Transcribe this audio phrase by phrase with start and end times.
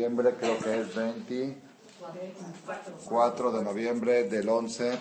[0.00, 4.98] noviembre, creo que es 24 de noviembre del 11.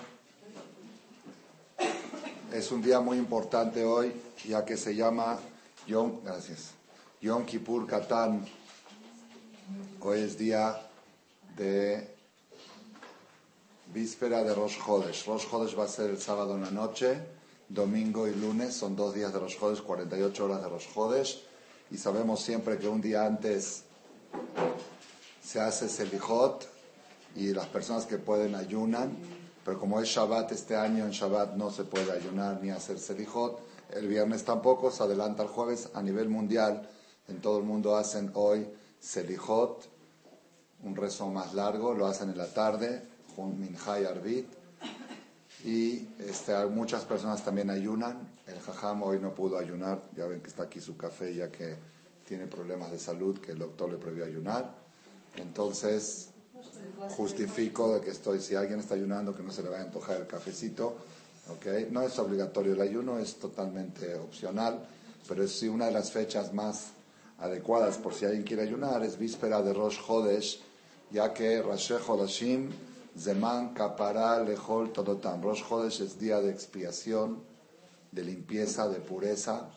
[2.52, 4.12] Es un día muy importante hoy,
[4.46, 5.40] ya que se llama
[5.88, 6.72] Yom, gracias,
[7.22, 8.46] Yom Kippur Katán.
[10.02, 10.77] Hoy es día
[11.55, 12.13] de
[13.93, 15.25] víspera de Rosh Chodesh.
[15.25, 17.21] Rosh Chodesh va a ser el sábado en la noche,
[17.70, 21.41] domingo y lunes, son dos días de Rosh Chodesh, 48 horas de Rosh Chodesh.
[21.89, 23.86] Y sabemos siempre que un día antes
[25.49, 26.67] se hace Selijot
[27.35, 29.17] y las personas que pueden ayunan,
[29.66, 33.59] pero como es Shabbat este año, en Shabbat no se puede ayunar ni hacer Selijot.
[33.89, 36.88] El viernes tampoco, se adelanta el jueves a nivel mundial.
[37.27, 38.67] En todo el mundo hacen hoy
[38.99, 39.89] Selijot,
[40.84, 43.02] un rezo más largo, lo hacen en la tarde,
[43.36, 44.45] Minjay Arbit.
[45.66, 48.36] Y este, muchas personas también ayunan.
[48.45, 51.75] El Jajam hoy no pudo ayunar, ya ven que está aquí su café ya que
[52.23, 54.88] tiene problemas de salud que el doctor le prohibió ayunar.
[55.35, 56.29] Entonces,
[57.16, 60.17] justifico de que estoy, si alguien está ayunando, que no se le vaya a antojar
[60.17, 60.95] el cafecito.
[61.49, 61.88] ¿okay?
[61.91, 64.86] No es obligatorio el ayuno, es totalmente opcional,
[65.27, 66.91] pero es una de las fechas más
[67.39, 70.61] adecuadas por si alguien quiere ayunar, es víspera de Rosh Chodesh,
[71.11, 71.61] ya que
[74.43, 75.41] Lejol Todotam.
[75.41, 77.41] Rosh Chodesh es día de expiación,
[78.11, 79.69] de limpieza, de pureza.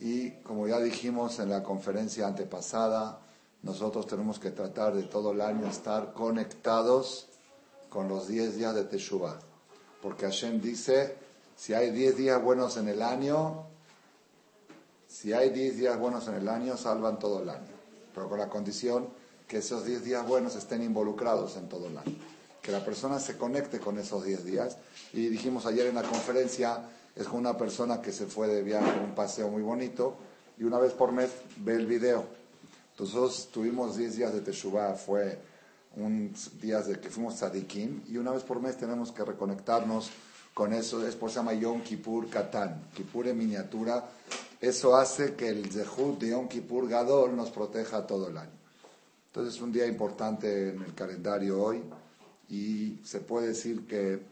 [0.00, 3.23] Y como ya dijimos en la conferencia antepasada,
[3.64, 7.26] nosotros tenemos que tratar de todo el año estar conectados
[7.88, 9.38] con los 10 días de Teshuvah.
[10.02, 11.16] Porque Hashem dice,
[11.56, 13.64] si hay 10 días buenos en el año,
[15.08, 17.72] si hay 10 días buenos en el año, salvan todo el año.
[18.14, 19.08] Pero con la condición
[19.48, 22.16] que esos 10 días buenos estén involucrados en todo el año.
[22.60, 24.76] Que la persona se conecte con esos 10 días.
[25.14, 26.82] Y dijimos ayer en la conferencia,
[27.16, 30.16] es con una persona que se fue de viaje, un paseo muy bonito,
[30.58, 32.43] y una vez por mes ve el video.
[32.96, 35.38] Entonces tuvimos 10 días de Teshuvah, fue
[35.96, 40.10] un días de que fuimos tzadikim, y una vez por mes tenemos que reconectarnos
[40.54, 44.08] con eso, es por se llama Yom Kippur Katán, Kippur en miniatura,
[44.60, 48.52] eso hace que el Zehut de Yom Kippur Gadol nos proteja todo el año.
[49.26, 51.82] Entonces es un día importante en el calendario hoy,
[52.48, 54.22] y se puede decir que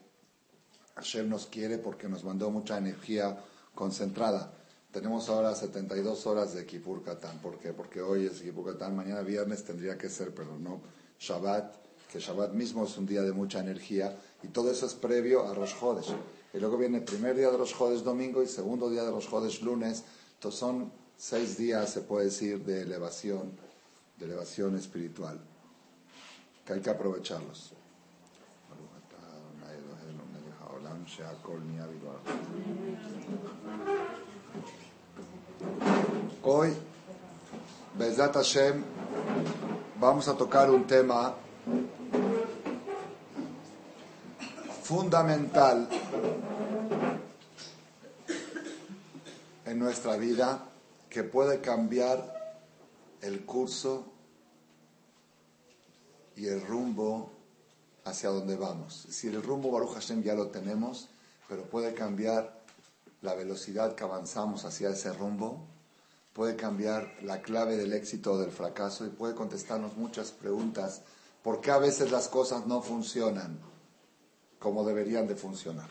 [0.95, 3.43] Hashem nos quiere porque nos mandó mucha energía
[3.75, 4.53] concentrada.
[4.93, 7.39] Tenemos ahora 72 horas de Kippur Katán.
[7.39, 7.73] ¿Por qué?
[7.73, 10.83] Porque hoy es Kippur Katán, mañana viernes tendría que ser, pero no
[11.19, 11.75] Shabbat,
[12.13, 15.55] que Shabbat mismo es un día de mucha energía y todo eso es previo a
[15.55, 16.15] Rosh Chodesh.
[16.53, 19.31] Y luego viene el primer día de Rosh Chodesh domingo y segundo día de Rosh
[19.31, 20.05] Chodesh lunes.
[20.35, 23.53] Entonces son seis días, se puede decir, de elevación,
[24.19, 25.41] de elevación espiritual,
[26.67, 27.73] que hay que aprovecharlos.
[36.43, 36.75] Hoy,
[37.99, 38.83] Bezat Hashem,
[40.01, 41.35] vamos a tocar un tema
[44.83, 45.89] fundamental
[49.65, 50.69] en nuestra vida
[51.09, 52.59] que puede cambiar
[53.21, 54.07] el curso
[56.37, 57.31] y el rumbo
[58.05, 59.07] hacia donde vamos.
[59.11, 61.09] Si el rumbo Baruch Hashem ya lo tenemos,
[61.49, 62.62] pero puede cambiar
[63.23, 65.65] la velocidad que avanzamos hacia ese rumbo,
[66.33, 71.03] puede cambiar la clave del éxito o del fracaso y puede contestarnos muchas preguntas.
[71.43, 73.59] ¿Por qué a veces las cosas no funcionan
[74.59, 75.89] como deberían de funcionar?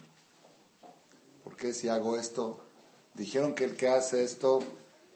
[1.44, 2.60] ¿Por qué si hago esto?
[3.14, 4.60] Dijeron que el que hace esto,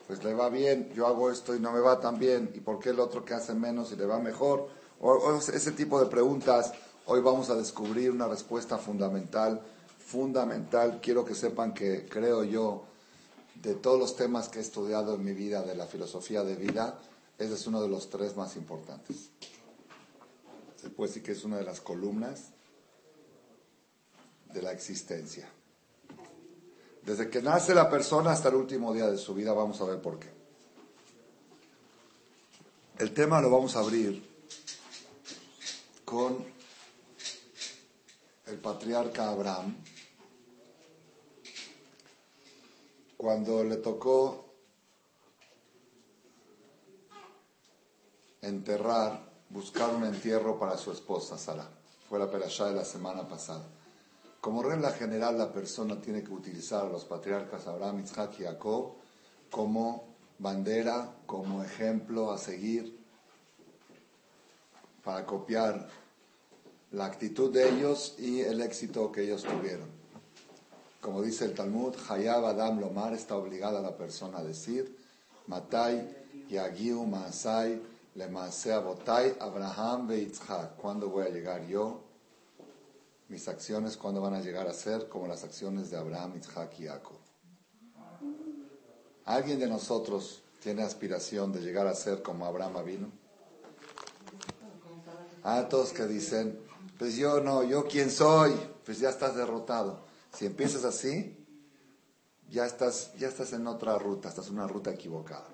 [0.08, 2.80] pues le va bien, yo hago esto y no me va tan bien, ¿y por
[2.80, 4.68] qué el otro que hace menos y le va mejor?
[5.02, 6.72] o ese tipo de preguntas
[7.08, 9.62] Hoy vamos a descubrir una respuesta fundamental,
[10.06, 11.00] fundamental.
[11.02, 12.86] Quiero que sepan que creo yo,
[13.56, 17.00] de todos los temas que he estudiado en mi vida, de la filosofía de vida,
[17.38, 19.30] ese es uno de los tres más importantes.
[20.80, 22.52] Se puede decir que es una de las columnas
[24.54, 25.50] de la existencia.
[27.04, 30.02] Desde que nace la persona hasta el último día de su vida, vamos a ver
[30.02, 30.30] por qué.
[32.98, 34.24] El tema lo vamos a abrir
[36.06, 36.46] con
[38.48, 39.76] el patriarca Abraham,
[43.26, 44.54] cuando le tocó
[48.40, 49.20] enterrar,
[49.50, 51.68] buscar un entierro para su esposa Sara.
[52.08, 53.64] Fue la perashá de la semana pasada.
[54.40, 58.94] Como regla general, la persona tiene que utilizar a los patriarcas Abraham, Isaac y Jacob
[59.50, 60.04] como
[60.38, 62.96] bandera, como ejemplo a seguir
[65.04, 65.90] para copiar
[66.92, 69.95] la actitud de ellos y el éxito que ellos tuvieron.
[71.06, 74.98] Como dice el Talmud, Hayab Adam Lomar está obligada a la persona a decir,
[75.46, 77.80] Matai Yagiu Maasai
[78.16, 80.32] le Maasea Botai Abraham ve
[80.82, 82.02] ¿Cuándo voy a llegar yo?
[83.30, 86.88] Mis acciones, ¿cuándo van a llegar a ser como las acciones de Abraham, Isaac y
[86.88, 87.20] Jacob?
[89.26, 93.12] ¿Alguien de nosotros tiene aspiración de llegar a ser como Abraham vino?
[95.44, 96.60] Ah, todos que dicen,
[96.98, 100.15] pues yo no, yo quién soy, pues ya estás derrotado.
[100.36, 101.38] Si empiezas así,
[102.50, 105.48] ya estás, ya estás en otra ruta, estás en una ruta equivocada.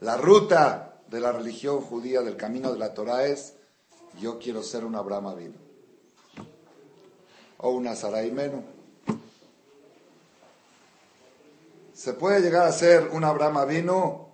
[0.00, 3.54] La ruta de la religión judía, del camino de la Torah es,
[4.20, 5.54] yo quiero ser un Abraham vino.
[7.58, 8.32] O una Sarai.
[11.92, 14.28] ¿Se puede llegar a ser un Abraham vino?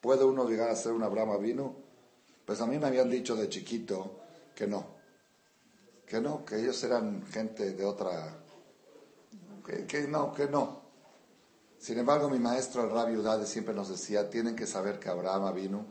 [0.00, 1.76] ¿Puede uno llegar a ser un Abraham vino?
[2.44, 4.18] Pues a mí me habían dicho de chiquito
[4.54, 4.84] que no.
[6.06, 8.45] Que no, que ellos eran gente de otra...
[9.66, 10.80] Que, no, que no.
[11.78, 15.52] Sin embargo, mi maestro, el Rabbi Udade, siempre nos decía, tienen que saber que Abraham
[15.54, 15.86] vino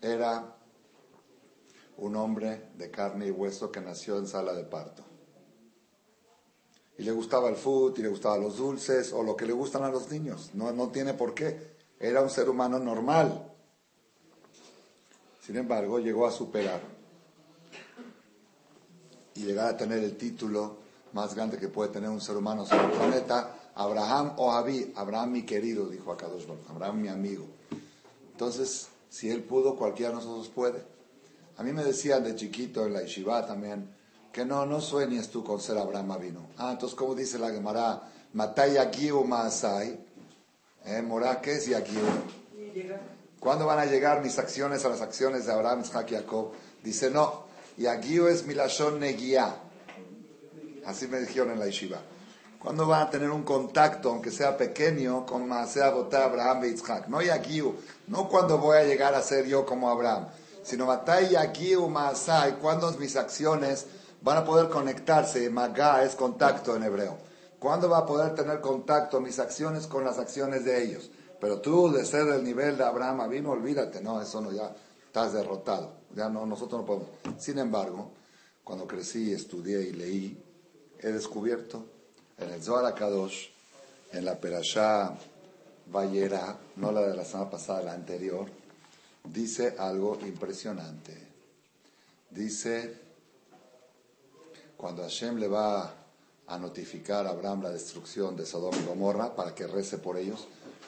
[0.00, 0.56] era
[1.96, 5.04] un hombre de carne y hueso que nació en sala de parto.
[6.98, 9.82] Y le gustaba el food, y le gustaban los dulces, o lo que le gustan
[9.82, 10.50] a los niños.
[10.54, 11.78] No, no tiene por qué.
[11.98, 13.52] Era un ser humano normal.
[15.40, 16.80] Sin embargo, llegó a superar
[19.34, 20.79] y llegar a tener el título
[21.12, 25.32] más grande que puede tener un ser humano sobre el planeta, Abraham o Abí, Abraham
[25.32, 27.46] mi querido, dijo a Kadosh Abraham mi amigo.
[28.32, 30.82] Entonces, si él pudo, cualquiera de nosotros puede.
[31.56, 33.90] A mí me decían de chiquito en la también,
[34.32, 36.46] que no, no sueñes tú con ser Abraham vino.
[36.56, 38.02] Ah, entonces, como dice la Gemara,
[38.32, 39.98] Matai Yagiu Maasai,
[40.86, 41.02] ¿eh?
[41.02, 42.00] Morá, ¿qué es Yagiu?
[43.40, 46.52] ¿Cuándo van a llegar mis acciones a las acciones de Abraham, Isaac y Jacob?
[46.82, 47.44] Dice, no,
[47.76, 49.56] Yagiu es Milashon Negia.
[50.86, 52.00] Así me dijeron en la Yeshiva.
[52.58, 57.06] ¿Cuándo van a tener un contacto, aunque sea pequeño, con Maasea Botá, Abraham y Isaac?
[57.08, 57.74] No Yagiu,
[58.08, 60.28] no cuando voy a llegar a ser yo como Abraham,
[60.62, 63.86] sino Matai Yagiu Maasai, cuando mis acciones
[64.22, 65.48] van a poder conectarse.
[65.48, 67.16] Magá es contacto en hebreo.
[67.58, 71.10] ¿Cuándo va a poder tener contacto mis acciones con las acciones de ellos?
[71.40, 74.74] Pero tú, de ser del nivel de Abraham vino, olvídate, no, eso no, ya
[75.06, 75.94] estás derrotado.
[76.14, 77.08] Ya no, nosotros no podemos.
[77.38, 78.12] Sin embargo,
[78.64, 80.42] cuando crecí, estudié y leí,
[81.02, 81.84] he descubierto
[82.38, 83.48] en el Zohar Kadosh,
[84.12, 85.16] en la Perashá
[85.86, 88.46] Vallera, no la de la semana pasada, la anterior,
[89.24, 91.16] dice algo impresionante.
[92.30, 92.94] Dice,
[94.76, 95.92] cuando Hashem le va
[96.46, 100.46] a notificar a Abraham la destrucción de Sodoma y Gomorra para que rece por ellos,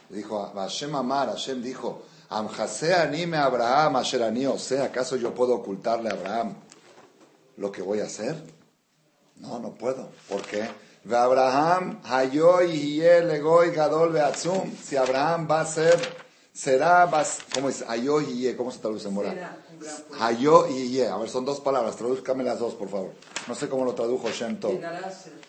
[0.08, 6.08] dijo, Hashem Amar, Hashem dijo, Amjase anime Abraham, Asher o sea, ¿acaso yo puedo ocultarle
[6.08, 6.54] a Abraham
[7.58, 8.61] lo que voy a hacer?
[9.42, 10.08] No, no puedo.
[10.28, 10.68] ¿Por qué?
[11.04, 14.72] Ve Abraham, Hayoy, Legoy, Gadol, Beatzum.
[14.76, 15.98] Si Abraham va a ser,
[16.52, 17.10] será,
[17.52, 17.84] ¿cómo es?
[17.88, 19.58] Hayoy, ¿cómo se traduce en moral?
[20.20, 23.10] Hayoy, a ver, son dos palabras, tradúzcame las dos, por favor.
[23.48, 24.78] No sé cómo lo tradujo Shem Tov.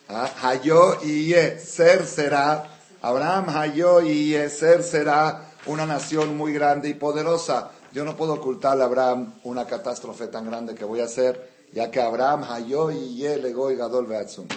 [0.09, 2.67] Ah, Hayoy, ser será.
[3.03, 7.69] Abraham, Hayoy, ser será una nación muy grande y poderosa.
[7.91, 11.89] Yo no puedo ocultarle a Abraham una catástrofe tan grande que voy a hacer, ya
[11.89, 14.47] que Abraham, Hayo y Yelego y Gadol Beatzum.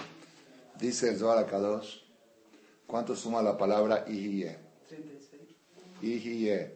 [0.78, 2.00] Dice el Zohar Kadosh,
[2.86, 4.58] ¿cuánto suma la palabra Ihie?
[4.88, 6.70] 36.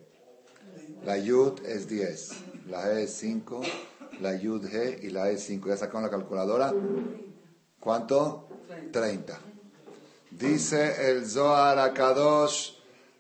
[1.05, 2.31] La Yud es 10,
[2.69, 3.61] la E es 5,
[4.21, 5.69] la Yud G y la E es 5.
[5.69, 6.73] ¿Ya sacaron la calculadora?
[7.79, 8.49] ¿Cuánto?
[8.93, 9.39] 30.
[10.31, 12.73] Dice el Zohar Kadosh,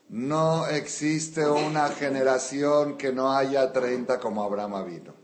[0.09, 5.20] no existe una generación que no haya 30 como Abraham vino.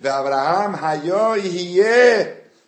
[0.00, 1.80] De Abraham, Hayo y.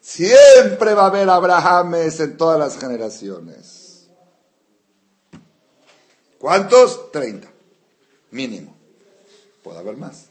[0.01, 4.07] Siempre va a haber Abrahames en todas las generaciones.
[6.39, 7.11] ¿Cuántos?
[7.11, 7.49] 30.
[8.31, 8.77] Mínimo.
[9.63, 10.27] Puede haber más.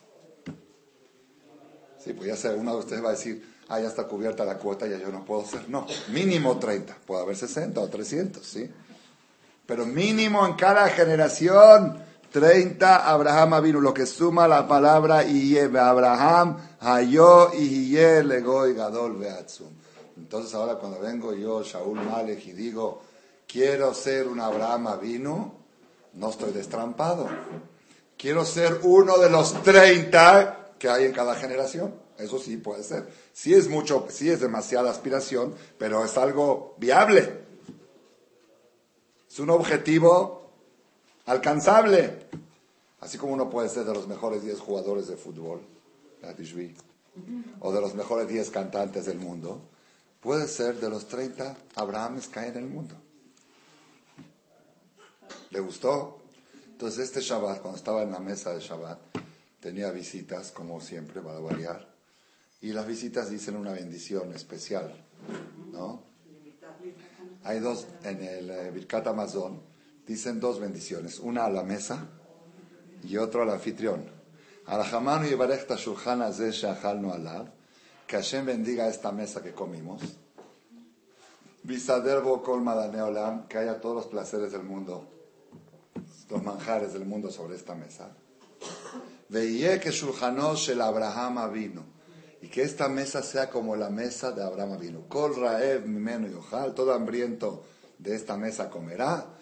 [2.03, 4.57] Sí, pues ya sé, uno de ustedes va a decir, ah, ya está cubierta la
[4.57, 5.69] cuota, ya yo no puedo ser.
[5.69, 6.97] No, mínimo 30.
[7.05, 8.69] Puede haber 60 o 300, ¿sí?
[9.71, 16.57] pero mínimo en cada generación 30 Abraham vino, lo que suma la palabra Iye, Abraham,
[16.79, 19.69] Hayo, Iye, Legoy, Gadol, Beatzum.
[20.17, 23.01] Entonces ahora cuando vengo yo, Shaul Malek, y digo,
[23.47, 25.53] quiero ser un Abraham vino,
[26.13, 27.27] no estoy destrampado.
[28.17, 31.93] Quiero ser uno de los 30 que hay en cada generación.
[32.17, 33.07] Eso sí puede ser.
[33.33, 37.41] Sí es mucho, sí es demasiada aspiración, pero es algo viable.
[39.29, 40.40] Es un objetivo
[41.31, 42.27] alcanzable.
[42.99, 45.61] Así como uno puede ser de los mejores 10 jugadores de fútbol,
[47.59, 49.61] o de los mejores 10 cantantes del mundo,
[50.19, 52.95] puede ser de los 30 Abrahames hay en el mundo.
[55.49, 56.19] ¿Le gustó?
[56.65, 58.99] Entonces este Shabbat, cuando estaba en la mesa de Shabbat,
[59.59, 61.87] tenía visitas, como siempre, para variar.
[62.61, 64.93] Y las visitas dicen una bendición especial,
[65.71, 66.03] ¿no?
[67.43, 69.70] Hay dos, en el eh, Birkat Amazon,
[70.11, 71.19] dicen dos bendiciones.
[71.19, 72.07] Una a la mesa
[73.03, 74.05] y otra al anfitrión.
[74.65, 76.51] Arahamanu y Shulchan ze
[76.99, 77.49] no alab.
[78.05, 80.01] Que Hashem bendiga esta mesa que comimos.
[81.63, 83.47] Visaderbo kol madaneolam.
[83.47, 85.07] Que haya todos los placeres del mundo,
[86.29, 88.09] los manjares del mundo sobre esta mesa.
[89.29, 91.85] Veie que Shulchanos el Abraham vino.
[92.41, 95.07] Y que esta mesa sea como la mesa de Abraham vino.
[95.07, 97.63] Kol raev mimeno y Todo hambriento
[97.97, 99.37] de esta mesa comerá.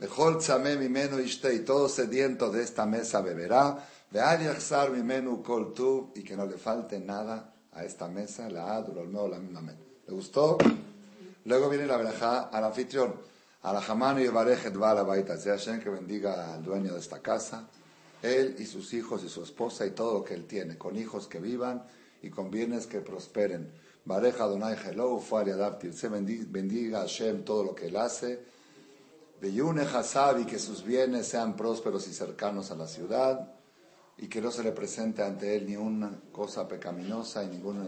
[0.00, 1.54] Mejor tzame mimeno ishte.
[1.54, 6.56] Y todo sediento de esta mesa beberá mi menú kol tu y que no le
[6.56, 9.60] falte nada a esta mesa, la adro, el la misma
[10.06, 10.56] ¿Le gustó?
[11.44, 13.14] Luego viene la verajá al anfitrión.
[13.62, 15.36] Alajamano y Barejet va a la baita.
[15.36, 17.68] Hashem que bendiga al dueño de esta casa,
[18.22, 21.26] él y sus hijos y su esposa y todo lo que él tiene, con hijos
[21.26, 21.84] que vivan
[22.22, 23.70] y con bienes que prosperen.
[24.04, 25.92] Bareja Donai Hello, Fari Adaptir.
[25.92, 28.42] Se bendiga a Hashem todo lo que él hace.
[29.40, 33.52] Beyune Hasabi, que sus bienes sean prósperos y cercanos a la ciudad
[34.16, 37.84] y que no se le presente ante él ni una cosa pecaminosa y ninguna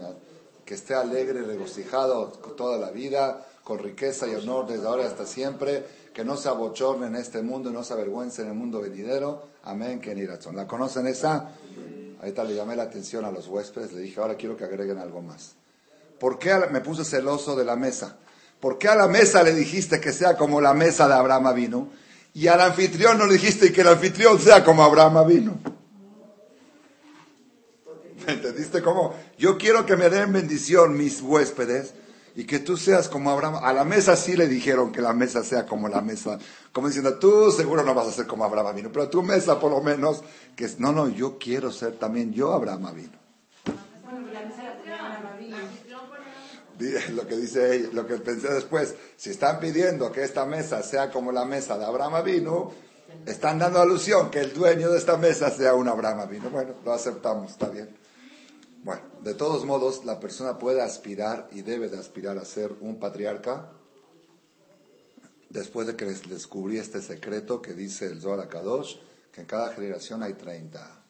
[0.65, 5.85] que esté alegre, regocijado toda la vida, con riqueza y honor desde ahora hasta siempre,
[6.13, 9.43] que no se abochorne en este mundo y no se avergüence en el mundo venidero.
[9.63, 10.55] Amén, que ni razón.
[10.55, 11.51] ¿La conocen esa?
[12.19, 15.21] Ahorita le llamé la atención a los huéspedes, le dije, ahora quiero que agreguen algo
[15.21, 15.55] más.
[16.19, 18.17] ¿Por qué me puse celoso de la mesa?
[18.61, 21.89] ¿Por qué a la mesa le dijiste que sea como la mesa de Abraham vino?
[22.33, 25.57] Y al anfitrión no le dijiste que el anfitrión sea como Abraham vino.
[28.25, 29.15] ¿Me entendiste cómo?
[29.39, 31.95] Yo quiero que me den bendición mis huéspedes
[32.35, 33.55] y que tú seas como Abraham.
[33.63, 36.37] A la mesa sí le dijeron que la mesa sea como la mesa.
[36.71, 39.71] Como diciendo, tú seguro no vas a ser como Abraham vino, pero tu mesa por
[39.71, 40.21] lo menos,
[40.55, 43.20] que no, no, yo quiero ser también yo Abraham vino.
[47.13, 51.11] Lo que dice ella, lo que pensé después, si están pidiendo que esta mesa sea
[51.11, 52.71] como la mesa de Abraham vino,
[53.25, 56.49] están dando alusión que el dueño de esta mesa sea un Abraham vino.
[56.49, 57.89] Bueno, lo aceptamos, está bien.
[58.83, 62.99] Bueno, de todos modos, la persona puede aspirar y debe de aspirar a ser un
[62.99, 63.69] patriarca
[65.49, 68.95] después de que les descubrí este secreto que dice el Zohar Kadosh,
[69.31, 71.03] que en cada generación hay 30.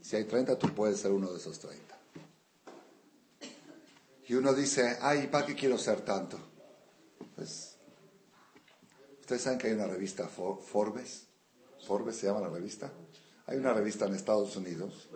[0.00, 1.89] Si hay 30, tú puedes ser uno de esos 30.
[4.30, 6.38] Y uno dice, ay, ¿para qué quiero ser tanto?
[7.34, 7.76] Pues,
[9.18, 11.26] ¿ustedes saben que hay una revista Forbes?
[11.84, 12.92] ¿Forbes se llama la revista?
[13.46, 15.08] Hay una revista en Estados Unidos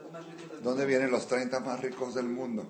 [0.64, 2.66] donde vienen los 30 más ricos del mundo.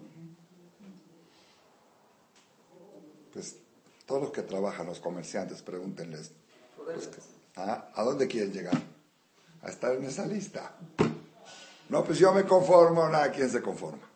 [3.33, 3.57] Pues
[4.05, 6.33] todos los que trabajan, los comerciantes, pregúntenles,
[6.77, 7.09] pues,
[7.55, 8.83] ¿a, ¿a dónde quieren llegar?
[9.63, 10.77] A estar en esa lista.
[11.89, 14.14] No, pues yo me conformo, nada, ¿quién se conforma?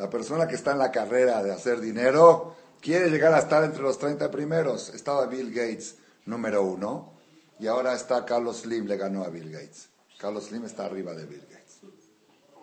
[0.00, 3.82] La persona que está en la carrera de hacer dinero quiere llegar a estar entre
[3.82, 4.88] los 30 primeros.
[4.94, 7.12] Estaba Bill Gates número uno
[7.58, 9.90] y ahora está Carlos Slim, le ganó a Bill Gates.
[10.18, 11.80] Carlos Slim está arriba de Bill Gates.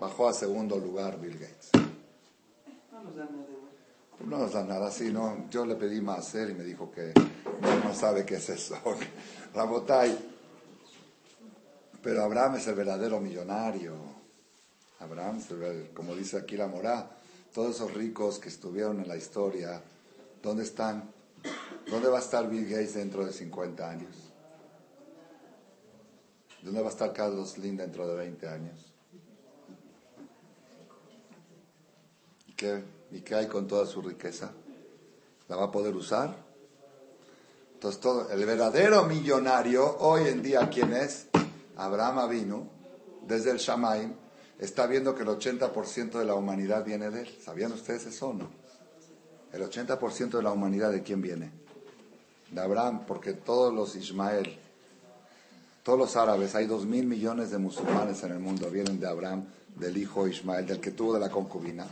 [0.02, 1.70] Bajó a segundo lugar Bill Gates.
[4.26, 5.48] No nos da nada, sí, no.
[5.52, 7.14] Yo le pedí más hacer y me dijo que
[7.84, 8.76] no, sabe qué es eso.
[9.54, 10.18] Rabotai.
[12.02, 13.94] Pero Abraham es el verdadero millonario.
[15.00, 15.40] Abraham,
[15.94, 17.12] como dice aquí la Morá,
[17.58, 19.82] todos esos ricos que estuvieron en la historia,
[20.44, 21.10] ¿dónde están?
[21.90, 24.16] ¿Dónde va a estar Bill Gates dentro de 50 años?
[26.62, 28.94] ¿Dónde va a estar Carlos Slim dentro de 20 años?
[32.46, 34.52] ¿Y qué, ¿Y qué hay con toda su riqueza?
[35.48, 36.36] ¿La va a poder usar?
[37.74, 41.26] Entonces, todo, el verdadero millonario hoy en día, ¿quién es?
[41.76, 42.70] Abraham Avinu,
[43.26, 44.14] desde el Shamaim,
[44.60, 47.38] está viendo que el 80% de la humanidad viene de él.
[47.44, 48.50] ¿Sabían ustedes eso o no?
[49.54, 51.52] El 80% de la humanidad, ¿de quién viene?
[52.52, 54.58] De Abraham, porque todos los Ismael,
[55.84, 59.46] todos los árabes, hay dos mil millones de musulmanes en el mundo, vienen de Abraham,
[59.76, 61.86] del hijo Ismael, del que tuvo de la concubina.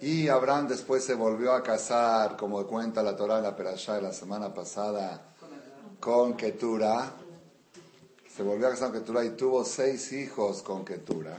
[0.00, 4.02] Y Abraham después se volvió a casar, como cuenta la Torah en la Perashá de
[4.02, 5.22] la semana pasada,
[5.98, 7.12] con Ketura.
[8.34, 11.36] Se volvió a casar con Ketura y tuvo seis hijos con Ketura.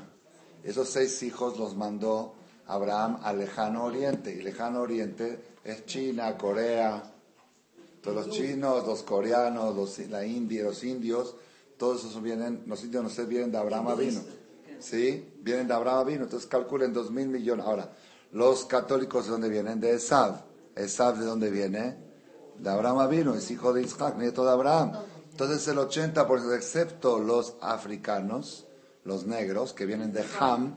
[0.64, 2.34] Esos seis hijos los mandó
[2.68, 4.34] Abraham al lejano oriente.
[4.34, 7.04] Y lejano oriente es China, Corea.
[8.02, 11.36] Todos los chinos, los coreanos, los, la India, los indios
[11.82, 14.22] todos esos vienen, los indios no sé, vienen de Abraham vino.
[14.80, 15.34] ¿Sí?
[15.42, 16.24] Vienen de Abraham vino.
[16.26, 17.66] Entonces calculen dos mil millones.
[17.66, 17.90] Ahora,
[18.34, 19.80] los católicos de dónde vienen?
[19.80, 20.44] De Esav.
[20.76, 21.98] Esav de dónde viene?
[22.60, 24.92] De Abraham vino, es hijo de Isaac, nieto de Abraham.
[25.32, 28.68] Entonces el 80%, excepto los africanos,
[29.04, 30.76] los negros, que vienen de Ham,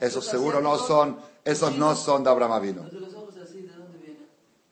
[0.00, 2.86] esos seguro no son, esos no son de Abraham Avino.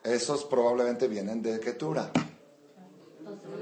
[0.02, 2.10] Esos probablemente vienen de Ketura.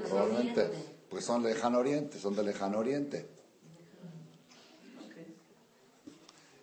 [0.09, 0.71] Probablemente.
[1.09, 3.35] Pues son lejano oriente, son de lejano oriente.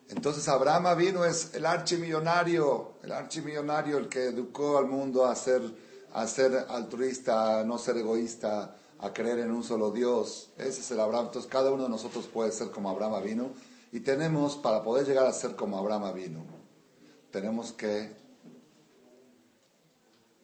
[0.10, 5.62] Entonces Abraham vino es el archimillonario, el archimillonario, el que educó al mundo a ser,
[6.14, 10.52] a ser altruista, a no ser egoísta, a creer en un solo Dios.
[10.58, 11.26] Ese es el Abraham.
[11.28, 13.50] Entonces cada uno de nosotros puede ser como Abraham vino.
[13.92, 16.46] Y tenemos, para poder llegar a ser como Abraham vino,
[17.32, 18.16] tenemos que,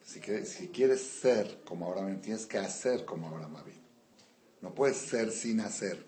[0.04, 0.20] si,
[0.68, 3.88] quieres ser como Abraham tienes que hacer como Abraham vino.
[4.60, 6.04] No puedes ser sin hacer.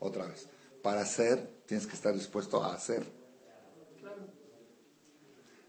[0.00, 0.48] Otra vez.
[0.82, 3.06] Para ser, tienes que estar dispuesto a hacer.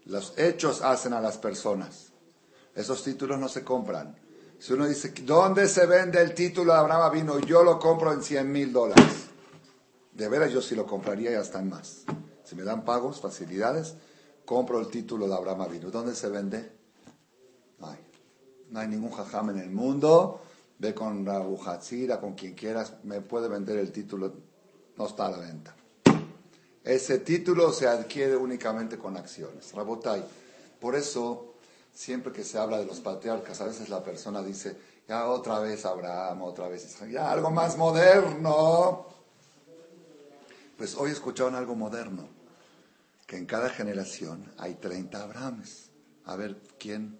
[0.04, 2.12] Los hechos hacen a las personas.
[2.74, 4.16] Esos títulos no se compran.
[4.58, 7.38] Si uno dice, ¿dónde se vende el título de Abraham vino?
[7.38, 9.26] Yo lo compro en 100 mil dólares.
[10.12, 12.02] De veras yo sí lo compraría y hasta en más.
[12.42, 13.94] Si me dan pagos, facilidades,
[14.44, 15.90] compro el título de Abraham vino.
[15.90, 16.72] ¿Dónde se vende?
[17.78, 17.98] No hay.
[18.70, 20.40] No hay ningún jajam en el mundo.
[20.78, 24.32] Ve con la Bujatzira, con quien quieras, me puede vender el título.
[24.96, 25.76] No está a la venta.
[26.82, 29.72] Ese título se adquiere únicamente con acciones.
[29.72, 30.24] Rabotay.
[30.80, 31.47] Por eso
[31.98, 34.76] siempre que se habla de los patriarcas, a veces la persona dice,
[35.08, 39.04] ya otra vez Abraham, otra vez Israel, ya algo más moderno.
[40.76, 42.28] Pues hoy escucharon algo moderno,
[43.26, 45.90] que en cada generación hay 30 Abrahames.
[46.24, 47.18] A ver quién.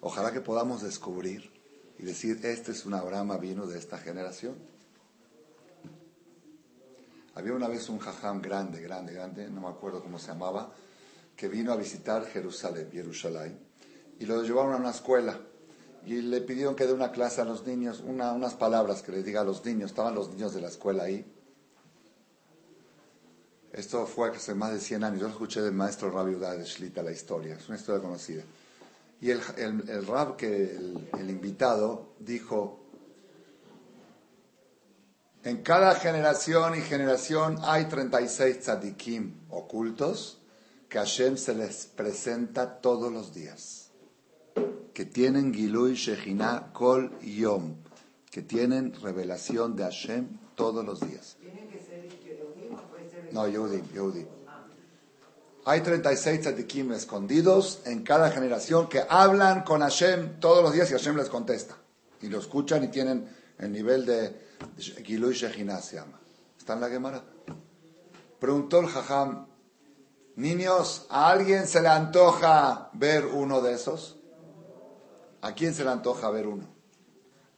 [0.00, 1.50] Ojalá que podamos descubrir
[1.98, 4.54] y decir, este es un Abraham vino de esta generación.
[7.34, 10.72] Había una vez un jajam grande, grande, grande, no me acuerdo cómo se llamaba,
[11.34, 13.63] que vino a visitar Jerusalén, Jerusalén
[14.18, 15.38] y lo llevaron a una escuela
[16.06, 19.40] y le pidieron que dé una clase a los niños, unas palabras que le diga
[19.40, 19.90] a los niños.
[19.90, 21.24] Estaban los niños de la escuela ahí.
[23.72, 25.20] Esto fue hace más de 100 años.
[25.20, 27.54] Yo escuché del maestro Rabbi de Shlita, la historia.
[27.54, 28.42] Es una historia conocida.
[29.20, 30.76] Y el, el, Rab, que
[31.18, 32.80] el, invitado, dijo,
[35.42, 40.38] en cada generación y generación hay 36 tzadikim ocultos
[40.88, 43.83] que Hashem se les presenta todos los días
[44.94, 47.74] que tienen Gilui Shejina Kol Yom,
[48.30, 51.36] que tienen revelación de Hashem todos los días.
[51.40, 54.26] ¿Tienen que ser No, Yehudim, Yehudim.
[55.66, 60.92] Hay 36 tzadikim escondidos en cada generación que hablan con Hashem todos los días y
[60.92, 61.76] Hashem les contesta.
[62.22, 63.28] Y lo escuchan y tienen
[63.58, 64.36] el nivel de
[64.78, 66.20] Gilui Shejina se llama.
[66.56, 67.24] ¿Está en la Gemara?
[68.38, 69.46] Preguntó el Jajam,
[70.36, 74.13] niños, ¿a alguien se le antoja ver uno de esos?
[75.44, 76.64] ¿A quién se le antoja ver uno?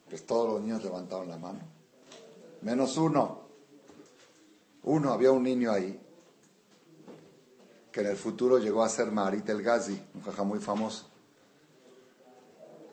[0.08, 1.60] Pues todos los niños levantaron la mano.
[2.62, 3.42] Menos uno.
[4.82, 6.00] Uno, había un niño ahí
[7.92, 11.08] que en el futuro llegó a ser Marit el Gazi, un jaja muy famoso.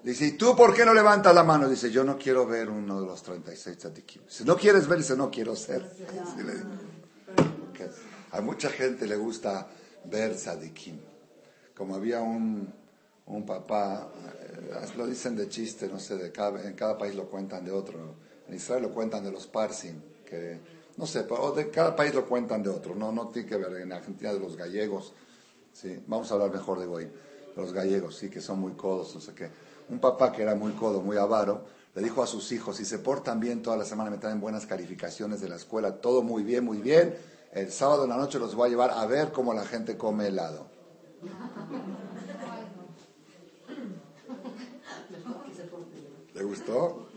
[0.03, 1.67] Dice, ¿y tú por qué no levantas la mano?
[1.67, 4.21] Dice, yo no quiero ver uno de los 36 tzadikim.
[4.27, 5.89] Si no quieres ver, dice, no quiero ser.
[8.31, 9.67] a mucha gente le gusta
[10.05, 10.99] ver tzadikim.
[11.75, 12.82] Como había un,
[13.35, 14.09] un papá,
[14.41, 17.71] eh, lo dicen de chiste, no sé, de cada, en cada país lo cuentan de
[17.71, 18.15] otro.
[18.47, 20.59] En Israel lo cuentan de los Parsim, que
[20.97, 23.81] no sé, pero de cada país lo cuentan de otro, no, no tiene que ver,
[23.81, 25.13] en Argentina de los gallegos,
[25.71, 27.07] sí, vamos a hablar mejor de Goy,
[27.55, 29.49] los gallegos, sí, que son muy codos, no sé qué.
[29.89, 31.65] Un papá que era muy codo, muy avaro,
[31.95, 34.65] le dijo a sus hijos, si se portan bien toda la semana, me traen buenas
[34.65, 37.15] calificaciones de la escuela, todo muy bien, muy bien,
[37.53, 40.27] el sábado en la noche los voy a llevar a ver cómo la gente come
[40.27, 40.67] helado.
[46.33, 47.07] ¿Le gustó?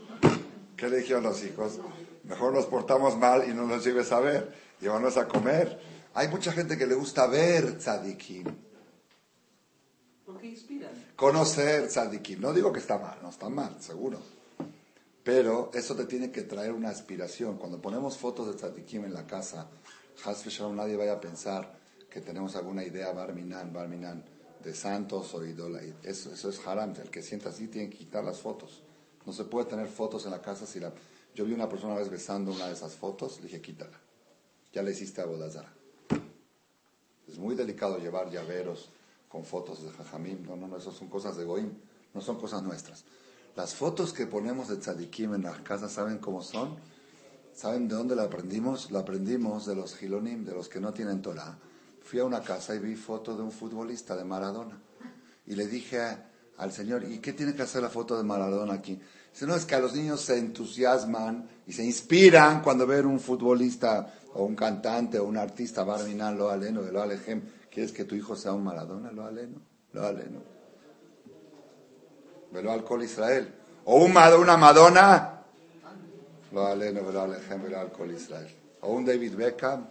[0.75, 1.79] ¿Qué le dijeron los hijos?
[2.23, 4.53] Mejor nos portamos mal y no nos lleves a ver.
[4.79, 5.79] Llévanos a comer.
[6.13, 8.45] Hay mucha gente que le gusta ver tzadikim.
[10.39, 10.91] qué inspiran.
[11.15, 12.39] Conocer tzadikim.
[12.39, 14.19] No digo que está mal, no está mal, seguro.
[15.23, 17.57] Pero eso te tiene que traer una aspiración.
[17.57, 19.67] Cuando ponemos fotos de tzadikim en la casa,
[20.75, 21.75] nadie vaya a pensar
[22.09, 24.23] que tenemos alguna idea barminan, barminan,
[24.63, 25.81] de santos o ídolos.
[26.03, 26.93] Eso, eso es haram.
[27.01, 28.83] El que sienta así tiene que quitar las fotos.
[29.27, 30.93] No se puede tener fotos en la casa si la...
[31.35, 33.99] Yo vi una persona una vez besando una de esas fotos, le dije, quítala.
[34.71, 35.71] Ya le hiciste a Bodazara.
[37.27, 38.89] Es muy delicado llevar llaveros
[39.27, 40.45] con fotos de Jajamim.
[40.45, 41.73] No, no, no, eso son cosas de Goim,
[42.13, 43.03] no son cosas nuestras.
[43.57, 46.77] Las fotos que ponemos de Tzadikim en las casas, ¿saben cómo son?
[47.53, 48.91] ¿Saben de dónde la aprendimos?
[48.91, 51.59] La aprendimos de los Gilonim, de los que no tienen Torah.
[52.01, 54.81] Fui a una casa y vi foto de un futbolista de Maradona.
[55.45, 55.99] Y le dije
[56.57, 58.99] al Señor, ¿y qué tiene que hacer la foto de Maradona aquí?
[59.37, 63.19] Dice, no, es que a los niños se entusiasman y se inspiran cuando ven un
[63.19, 67.43] futbolista o un cantante o un artista, Barminan, lo aleno, lo alejem.
[67.69, 69.11] ¿Quieres que tu hijo sea un Maradona?
[69.11, 69.61] Lo aleno,
[69.93, 70.41] lo aleno.
[72.51, 73.53] Velo alcohol Israel.
[73.85, 75.43] O un, una Madonna,
[76.51, 78.49] lo aleno, lo alejem, velo alcohol Israel.
[78.81, 79.85] O un David Beckham,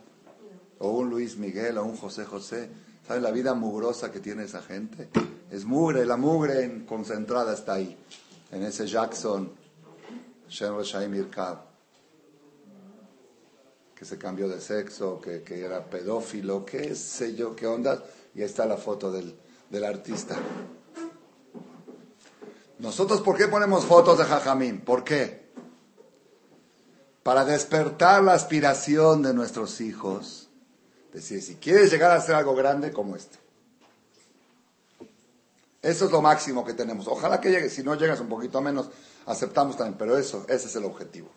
[0.80, 2.68] o un Luis Miguel, o un José José.
[3.06, 5.08] ¿Saben la vida mugrosa que tiene esa gente?
[5.52, 7.96] Es mugre, la mugre concentrada está ahí,
[8.56, 9.52] en ese Jackson,
[10.48, 11.30] Reshaim
[13.94, 18.02] que se cambió de sexo, que, que, era pedófilo, qué sé yo, qué onda.
[18.34, 19.34] Y ahí está la foto del,
[19.70, 20.36] del artista.
[22.78, 24.80] Nosotros, ¿por qué ponemos fotos de Jajamín?
[24.80, 25.50] ¿Por qué?
[27.22, 30.48] Para despertar la aspiración de nuestros hijos.
[31.12, 33.38] Decir, si quieres llegar a ser algo grande como este.
[35.82, 37.06] Eso es lo máximo que tenemos.
[37.06, 37.70] Ojalá que llegue.
[37.70, 38.88] Si no llegas un poquito menos,
[39.26, 39.96] aceptamos también.
[39.98, 41.28] Pero eso, ese es el objetivo.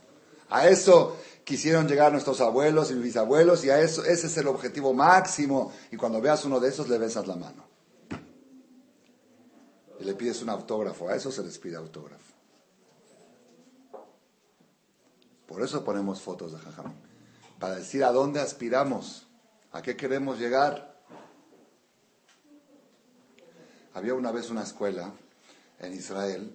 [0.49, 4.93] A eso quisieron llegar nuestros abuelos y bisabuelos y a eso, ese es el objetivo
[4.93, 5.71] máximo.
[5.91, 7.65] Y cuando veas uno de esos, le besas la mano.
[9.99, 11.10] Y le pides un autógrafo.
[11.10, 12.34] A eso se les pide autógrafo.
[15.45, 16.93] Por eso ponemos fotos de Jajam.
[17.60, 19.28] Para decir a dónde aspiramos,
[19.71, 20.88] a qué queremos llegar.
[23.99, 25.12] Había una vez una escuela
[25.79, 26.49] en Israel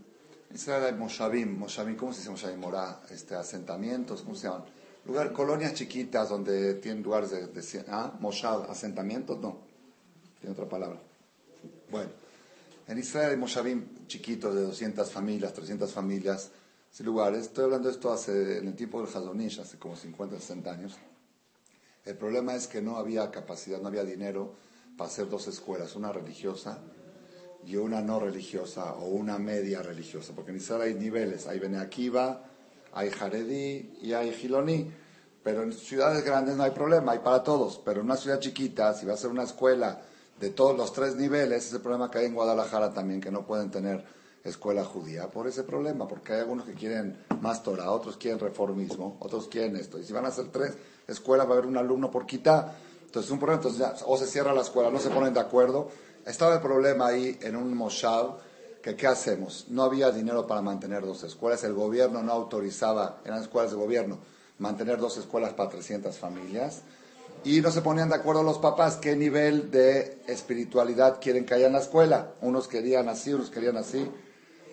[0.54, 2.58] Israel hay Moshavim, Moshavim, ¿cómo se dice Moshavim?
[2.58, 4.64] Morá, este, asentamientos, ¿cómo se llaman?
[5.04, 8.16] Lugar, colonias chiquitas donde tienen lugares de, de ¿ah?
[8.18, 9.58] Moshav, asentamientos, no,
[10.40, 10.98] tiene otra palabra.
[11.90, 12.08] Bueno,
[12.88, 16.50] en Israel hay Moshavim chiquitos de 200 familias, 300 familias,
[17.00, 17.42] lugares.
[17.42, 20.96] Estoy hablando de esto hace, en el tiempo del Hazonish, hace como 50, 60 años.
[22.06, 24.54] El problema es que no había capacidad, no había dinero
[24.96, 26.78] para hacer dos escuelas, una religiosa
[27.66, 31.78] y una no religiosa o una media religiosa, porque en Israel hay niveles, hay Bene
[31.78, 32.42] Akiva,
[32.92, 34.90] hay Haredi y hay Giloni,
[35.42, 38.94] pero en ciudades grandes no hay problema, hay para todos, pero en una ciudad chiquita,
[38.94, 40.00] si va a ser una escuela
[40.40, 43.70] de todos los tres niveles, ese problema que hay en Guadalajara también, que no pueden
[43.70, 44.04] tener
[44.42, 49.16] escuela judía por ese problema, porque hay algunos que quieren más Torah, otros quieren reformismo,
[49.20, 50.74] otros quieren esto, y si van a ser tres
[51.06, 54.26] escuelas va a haber un alumno por quita, entonces es un problema, entonces o se
[54.26, 55.88] cierra la escuela, no se ponen de acuerdo,
[56.26, 58.38] estaba el problema ahí en un Moshav,
[58.82, 59.66] que ¿qué hacemos?
[59.68, 64.18] No había dinero para mantener dos escuelas, el gobierno no autorizaba, eran escuelas de gobierno,
[64.58, 66.82] mantener dos escuelas para 300 familias,
[67.44, 71.66] y no se ponían de acuerdo los papás qué nivel de espiritualidad quieren que haya
[71.66, 72.32] en la escuela.
[72.40, 74.10] Unos querían así, otros querían así.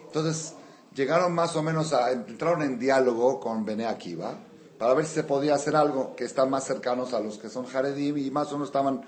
[0.05, 0.53] Entonces,
[0.95, 4.35] llegaron más o menos a, entraron en diálogo con Bene Akiva,
[4.77, 7.65] para ver si se podía hacer algo que están más cercanos a los que son
[7.65, 9.01] Jaredim y más o menos estaban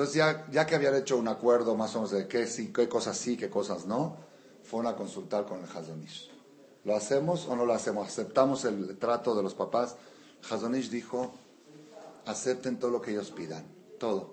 [0.00, 2.88] entonces, ya, ya que habían hecho un acuerdo más o menos de qué, sí, qué
[2.88, 4.16] cosas sí, qué cosas no,
[4.64, 6.30] fueron a consultar con el Hazonish.
[6.84, 8.08] ¿Lo hacemos o no lo hacemos?
[8.08, 9.96] ¿Aceptamos el trato de los papás?
[10.48, 11.34] Hazonish dijo,
[12.24, 13.66] acepten todo lo que ellos pidan,
[13.98, 14.32] todo.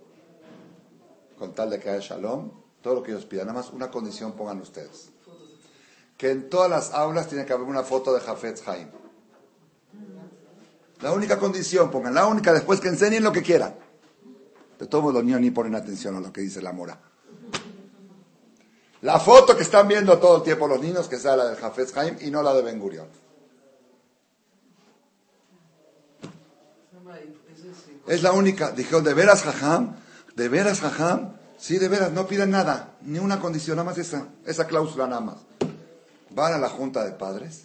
[1.37, 2.49] Con tal de que haya shalom,
[2.81, 3.47] todo lo que ellos pidan.
[3.47, 5.09] Nada más una condición pongan ustedes.
[6.15, 8.87] Que en todas las aulas tiene que haber una foto de Jafetz Haim.
[11.01, 13.75] La única condición, pongan la única, después que enseñen lo que quieran.
[14.79, 16.99] De todos los niños ni ponen atención a lo que dice la mora.
[19.01, 21.95] La foto que están viendo todo el tiempo los niños, que sea la del Jafez
[21.97, 23.07] Haim y no la de Ben Gurion.
[28.07, 28.71] Es la única.
[28.71, 29.95] Dijeron, ¿de veras, Jajam?
[30.35, 31.33] ¿De veras, Jajam?
[31.57, 35.21] Sí, de veras, no piden nada, ni una condición, nada más esa, esa cláusula nada
[35.21, 35.37] más.
[36.29, 37.63] Van a la junta de padres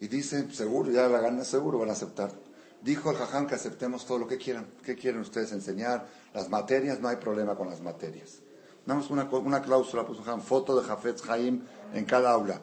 [0.00, 2.30] y dicen, seguro, ya la gana, seguro van a aceptar.
[2.84, 4.66] Dijo el Jajam que aceptemos todo lo que quieran.
[4.84, 6.06] ¿Qué quieren ustedes enseñar?
[6.34, 8.40] Las materias, no hay problema con las materias.
[8.84, 12.60] Damos una, una cláusula, puso Jajam, foto de Jafetz Haim en cada aula.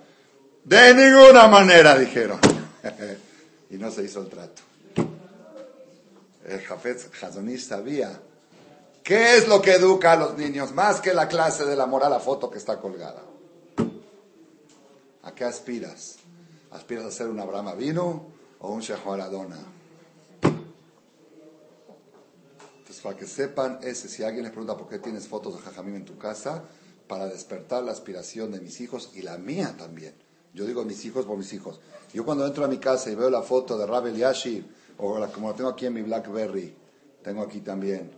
[0.63, 2.39] De ninguna manera, dijeron.
[3.71, 4.61] y no se hizo el trato.
[6.45, 8.21] El Jafetz Hazonish sabía
[9.03, 12.11] qué es lo que educa a los niños, más que la clase de la moral,
[12.11, 13.23] la foto que está colgada.
[15.23, 16.17] ¿A qué aspiras?
[16.69, 18.27] ¿Aspiras a ser un Abraham Vino
[18.59, 19.80] o un Shehuaradona?
[23.01, 26.05] Para que sepan ese, si alguien les pregunta por qué tienes fotos de Jajamim en
[26.05, 26.63] tu casa,
[27.07, 30.13] para despertar la aspiración de mis hijos y la mía también.
[30.53, 31.79] Yo digo mis hijos por mis hijos.
[32.13, 34.65] Yo cuando entro a mi casa y veo la foto de Rabel Yashi,
[34.97, 36.75] o como la tengo aquí en mi Blackberry,
[37.23, 38.11] tengo aquí también.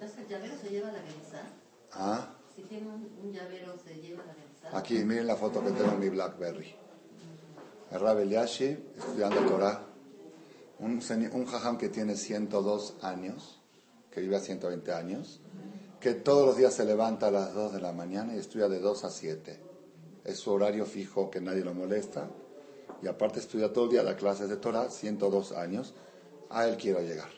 [0.00, 1.42] ¿El llavero se lleva la benza?
[1.92, 2.34] ¿Ah?
[2.56, 4.78] Si tiene un, llavero, se lleva la benza.
[4.78, 6.74] Aquí, miren la foto que tengo en mi Blackberry.
[7.90, 9.91] El Rabel Yashi, estudiando Torah
[10.82, 11.00] un,
[11.32, 13.60] un jajam que tiene 102 años,
[14.10, 15.40] que vive a 120 años,
[16.00, 18.80] que todos los días se levanta a las 2 de la mañana y estudia de
[18.80, 19.60] 2 a 7.
[20.24, 22.28] Es su horario fijo que nadie lo molesta.
[23.00, 25.94] Y aparte estudia todo el día las clases de Torah, 102 años.
[26.50, 27.30] A él quiero llegar.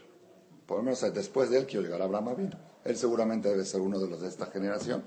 [0.67, 2.59] Por lo menos después de él quiero llegar a Abraham vino.
[2.85, 5.05] Él seguramente debe ser uno de los de esta generación.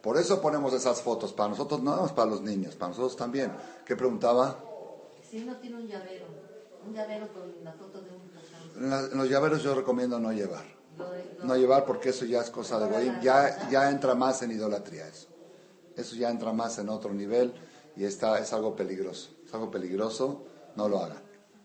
[0.00, 3.52] Por eso ponemos esas fotos, para nosotros, no para los niños, para nosotros también.
[3.84, 4.58] ¿Qué preguntaba?
[5.28, 6.26] Si uno tiene un llavero,
[6.86, 8.32] un llavero con la foto de un
[8.76, 10.64] en, los llaveros yo recomiendo no llevar.
[11.42, 15.08] No llevar porque eso ya es cosa de Goyim, ya, ya entra más en idolatría
[15.08, 15.28] eso.
[15.96, 17.52] Eso ya entra más en otro nivel
[17.96, 19.30] y está, es algo peligroso.
[19.44, 20.44] Es algo peligroso,
[20.76, 21.22] no lo hagan.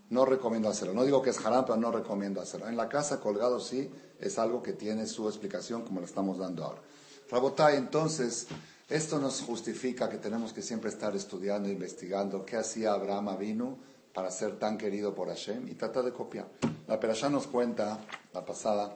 [0.10, 0.94] No recomiendo hacerlo.
[0.94, 2.68] No digo que es haram, pero no recomiendo hacerlo.
[2.68, 6.64] En la casa colgado sí es algo que tiene su explicación como lo estamos dando
[6.64, 6.82] ahora.
[7.30, 8.48] Rabotay, entonces,
[8.90, 13.78] esto nos justifica que tenemos que siempre estar estudiando, investigando qué hacía Abraham vino
[14.14, 16.48] para ser tan querido por Hashem y trata de copiar.
[16.88, 18.00] La Perashá nos cuenta,
[18.34, 18.96] la pasada,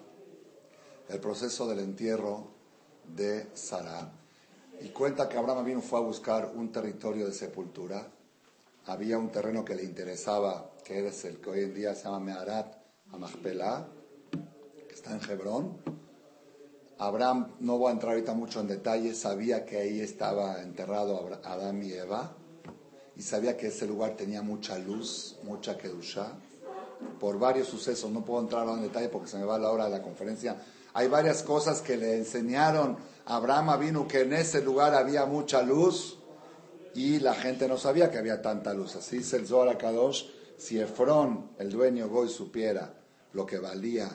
[1.10, 2.48] el proceso del entierro
[3.16, 4.12] de Sara
[4.82, 8.08] y cuenta que Abraham vino fue a buscar un territorio de sepultura.
[8.86, 12.20] Había un terreno que le interesaba, que es el que hoy en día se llama
[12.20, 12.76] Meharat
[13.12, 13.88] Amachpelah,
[14.88, 16.02] que está en Hebrón
[17.02, 21.82] Abraham, no voy a entrar ahorita mucho en detalle, sabía que ahí estaba enterrado Adán
[21.84, 22.36] y Eva
[23.16, 26.34] y sabía que ese lugar tenía mucha luz, mucha kedusha,
[27.20, 29.92] por varios sucesos, no puedo entrar en detalle porque se me va la hora de
[29.92, 30.62] la conferencia.
[30.94, 35.62] Hay varias cosas que le enseñaron a Abraham vino que en ese lugar había mucha
[35.62, 36.18] luz
[36.94, 38.96] y la gente no sabía que había tanta luz.
[38.96, 40.26] Así dice el Zohar Kadosh,
[40.58, 42.94] si Efrón, el dueño Goy, supiera
[43.34, 44.10] lo que valía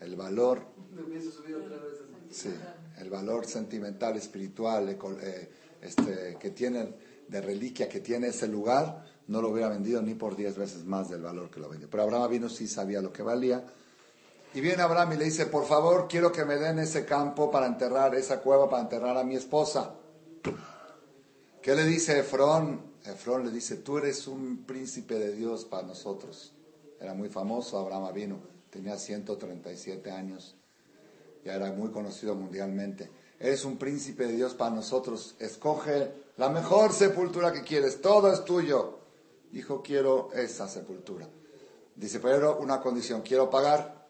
[0.00, 0.66] el valor
[2.32, 2.50] Sí,
[2.98, 5.50] el valor sentimental, espiritual, eh,
[5.82, 6.94] este, que tiene,
[7.32, 11.08] de reliquia que tiene ese lugar, no lo hubiera vendido ni por diez veces más
[11.08, 11.88] del valor que lo vendió.
[11.90, 13.64] Pero Abraham vino sí sabía lo que valía.
[14.54, 17.66] Y viene Abraham y le dice, por favor, quiero que me den ese campo para
[17.66, 19.94] enterrar, esa cueva para enterrar a mi esposa.
[21.60, 22.92] ¿Qué le dice Efrón?
[23.04, 26.52] Efrón le dice, tú eres un príncipe de Dios para nosotros.
[27.00, 28.38] Era muy famoso, Abraham vino,
[28.70, 30.56] tenía 137 años
[31.44, 33.10] ya era muy conocido mundialmente.
[33.42, 35.34] Eres un príncipe de Dios para nosotros.
[35.40, 38.00] Escoge la mejor sepultura que quieres.
[38.00, 39.00] Todo es tuyo.
[39.50, 41.28] Dijo, quiero esa sepultura.
[41.96, 44.06] Dice, pero una condición, quiero pagar.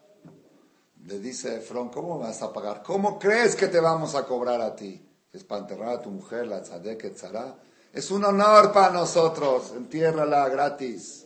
[1.07, 2.83] Le dice Efron, ¿cómo vas a pagar?
[2.83, 5.03] ¿Cómo crees que te vamos a cobrar a ti?
[5.33, 7.57] Es para enterrar a tu mujer, la tzadek etzara.
[7.91, 9.73] Es un honor para nosotros.
[9.75, 11.25] Entiérrala gratis.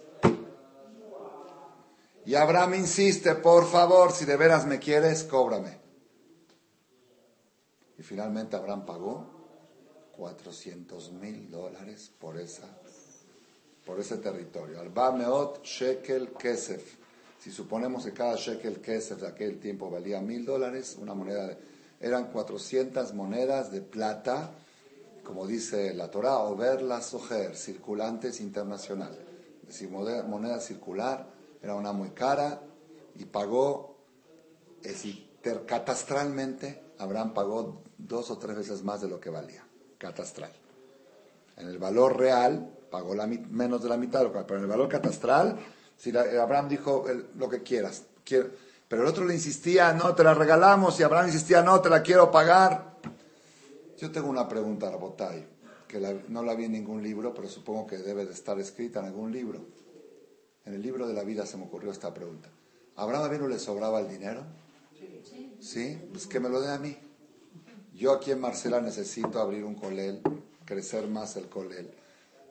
[2.25, 5.86] Y Abraham insiste, por favor, si de veras me quieres, cóbrame.
[7.97, 9.37] Y finalmente Abraham pagó
[10.15, 12.67] 400 mil dólares por, esa,
[13.85, 14.79] por ese territorio.
[14.79, 16.97] Alba meot shekel kesef.
[17.39, 21.57] Si suponemos que cada shekel kesef de aquel tiempo valía mil dólares, una moneda de,
[21.99, 24.51] eran 400 monedas de plata,
[25.23, 29.17] como dice la Torah, o verla sojer, circulantes internacional.
[29.61, 31.27] Es decir, moneda circular,
[31.61, 32.61] era una muy cara
[33.15, 33.97] y pagó,
[34.83, 35.03] es
[35.65, 39.65] catastralmente, Abraham pagó dos o tres veces más de lo que valía,
[39.97, 40.51] catastral.
[41.57, 45.57] En el valor real pagó la, menos de la mitad, pero en el valor catastral,
[45.97, 47.05] si Abraham dijo
[47.35, 48.03] lo que quieras,
[48.87, 52.01] pero el otro le insistía, no, te la regalamos, y Abraham insistía, no, te la
[52.01, 52.97] quiero pagar.
[53.97, 55.45] Yo tengo una pregunta, Rabotay,
[55.87, 59.07] que no la vi en ningún libro, pero supongo que debe de estar escrita en
[59.07, 59.65] algún libro.
[60.65, 62.49] En el libro de la vida se me ocurrió esta pregunta.
[62.95, 64.43] ¿A Abraham no le sobraba el dinero?
[65.23, 65.55] Sí.
[65.59, 66.01] ¿Sí?
[66.11, 66.97] Pues que me lo dé a mí.
[67.97, 70.21] Yo aquí en Marcela necesito abrir un colel,
[70.65, 71.89] crecer más el colel.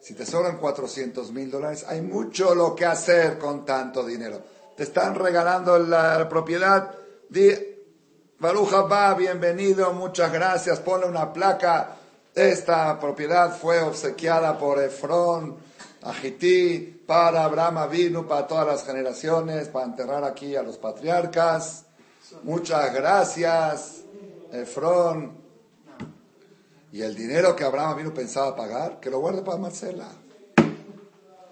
[0.00, 4.42] Si te sobran 400 mil dólares, hay mucho lo que hacer con tanto dinero.
[4.76, 6.92] Te están regalando la, propiedad.
[7.28, 7.50] Di,
[8.40, 10.80] Baruja va, bienvenido, muchas gracias.
[10.80, 11.96] Ponle una placa.
[12.34, 15.58] Esta propiedad fue obsequiada por Efrón,
[16.02, 21.84] Agití, para Abraham vino para todas las generaciones, para enterrar aquí a los patriarcas.
[22.42, 23.95] Muchas gracias.
[24.56, 25.46] Efrón.
[26.92, 30.08] Y el dinero que Abraham vino pensaba pagar, que lo guarde para Marcela.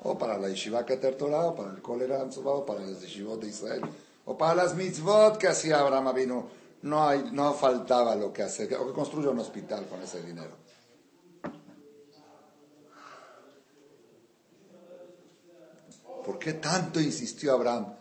[0.03, 3.49] O para la yeshiva Keter Torah, o para el cólera o para las yeshivot de
[3.49, 3.83] Israel.
[4.27, 6.49] O para las mitzvot que hacía Abraham vino.
[6.83, 8.75] No, hay, no faltaba lo que hacer.
[8.75, 10.65] O que construya un hospital con ese dinero.
[16.25, 17.95] ¿Por qué tanto insistió Abraham?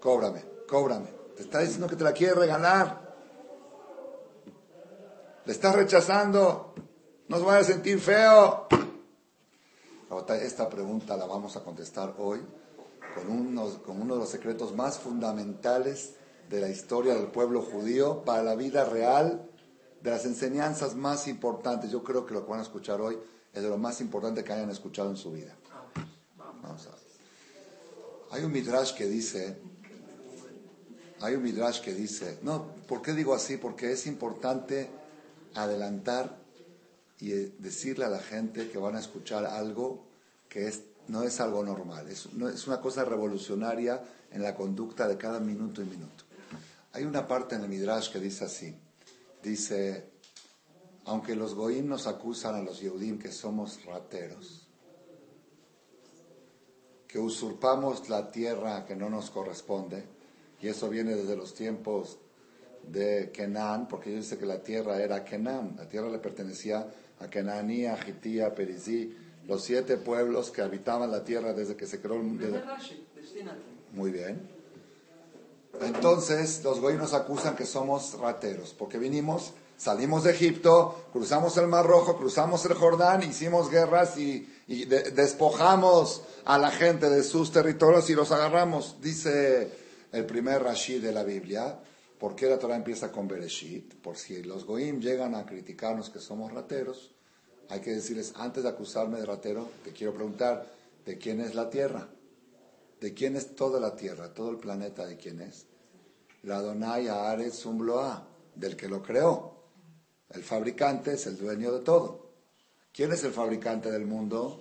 [0.00, 1.08] Cóbrame, cóbrame.
[1.36, 2.99] Te está diciendo que te la quiere regalar.
[5.50, 6.74] Le estás rechazando.
[7.26, 8.68] No se vaya a sentir feo.
[10.40, 12.38] Esta pregunta la vamos a contestar hoy
[13.16, 16.14] con, con uno de los secretos más fundamentales
[16.48, 19.50] de la historia del pueblo judío para la vida real,
[20.00, 21.90] de las enseñanzas más importantes.
[21.90, 23.18] Yo creo que lo que van a escuchar hoy
[23.52, 25.56] es de lo más importante que hayan escuchado en su vida.
[26.62, 27.00] Vamos a ver.
[28.30, 29.60] Hay un midrash que dice,
[31.20, 33.56] hay un midrash que dice, no, ¿por qué digo así?
[33.56, 34.99] Porque es importante
[35.54, 36.38] adelantar
[37.18, 40.06] y decirle a la gente que van a escuchar algo
[40.48, 45.16] que es, no es algo normal, es, es una cosa revolucionaria en la conducta de
[45.16, 46.24] cada minuto y minuto.
[46.92, 48.74] Hay una parte en el Midrash que dice así,
[49.42, 50.10] dice,
[51.04, 54.66] aunque los goim nos acusan a los Yehudim que somos rateros,
[57.06, 60.04] que usurpamos la tierra que no nos corresponde,
[60.60, 62.18] y eso viene desde los tiempos
[62.88, 66.86] de Kenan, porque ellos dicen que la tierra era Kenan, la tierra le pertenecía
[67.20, 69.14] a Kenanía, Jitía, Perizí,
[69.46, 72.46] los siete pueblos que habitaban la tierra desde que se creó el mundo.
[73.92, 74.60] Muy bien.
[75.80, 81.68] Entonces, los goy nos acusan que somos rateros, porque vinimos, salimos de Egipto, cruzamos el
[81.68, 88.08] Mar Rojo, cruzamos el Jordán, hicimos guerras y, despojamos a la gente de sus territorios
[88.08, 88.96] y los agarramos.
[89.00, 89.72] Dice
[90.12, 91.80] el primer Rashid de la Biblia,
[92.20, 93.94] ¿por qué la Torah empieza con Bereshit?
[93.94, 97.12] Por si los goim llegan a criticarnos que somos rateros,
[97.70, 100.66] hay que decirles, antes de acusarme de ratero, te quiero preguntar,
[101.06, 102.08] ¿de quién es la tierra?
[103.00, 105.66] ¿De quién es toda la tierra, todo el planeta, de quién es?
[106.42, 109.54] La Donai Aretz Umbloa, del que lo creó.
[110.28, 112.30] El fabricante es el dueño de todo.
[112.92, 114.60] ¿Quién es el fabricante del mundo?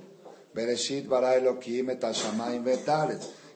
[0.53, 2.03] Bereshit bara Elohim et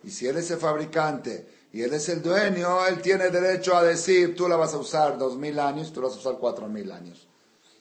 [0.04, 3.84] Y si él es el fabricante y él es el dueño, él tiene derecho a
[3.84, 6.68] decir, tú la vas a usar dos mil años, tú la vas a usar cuatro
[6.68, 7.28] mil años.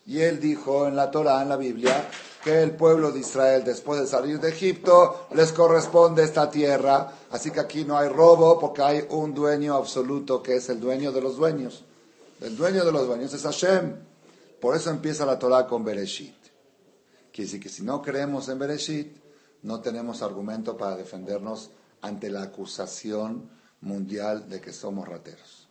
[0.06, 2.08] Y él dijo en la Torah, en la Biblia,
[2.42, 7.12] que el pueblo de Israel, después de salir de Egipto, les corresponde esta tierra.
[7.30, 11.12] Así que aquí no hay robo porque hay un dueño absoluto que es el dueño
[11.12, 11.84] de los dueños.
[12.40, 13.94] El dueño de los dueños es Hashem.
[14.58, 16.34] Por eso empieza la Torah con Bereshit.
[17.30, 19.16] Quiere decir que si no creemos en Bereshit,
[19.62, 25.68] no tenemos argumento para defendernos ante la acusación mundial de que somos rateros.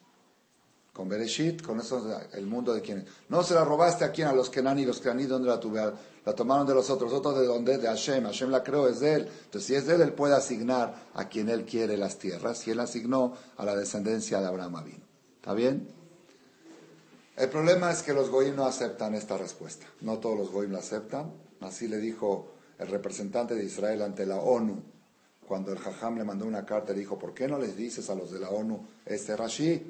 [0.93, 3.05] Con Bereshit, con eso el mundo de quienes.
[3.29, 5.95] No se la robaste a quién, a los Kenani, los Kenani, ¿dónde la tuvieron?
[6.25, 8.25] La tomaron de los otros, otros de dónde, de Hashem.
[8.25, 9.21] Hashem la creó, es de él.
[9.45, 12.67] Entonces, si es de él, él puede asignar a quien él quiere las tierras.
[12.67, 15.03] Y él asignó a la descendencia de Abraham Abin.
[15.37, 15.87] ¿Está bien?
[17.37, 19.87] El problema es que los goyim no aceptan esta respuesta.
[20.01, 21.31] No todos los goyim la aceptan.
[21.61, 24.83] Así le dijo el representante de Israel ante la ONU.
[25.51, 28.15] Cuando el Jajam le mandó una carta, le dijo, ¿por qué no les dices a
[28.15, 29.85] los de la ONU este Rashi?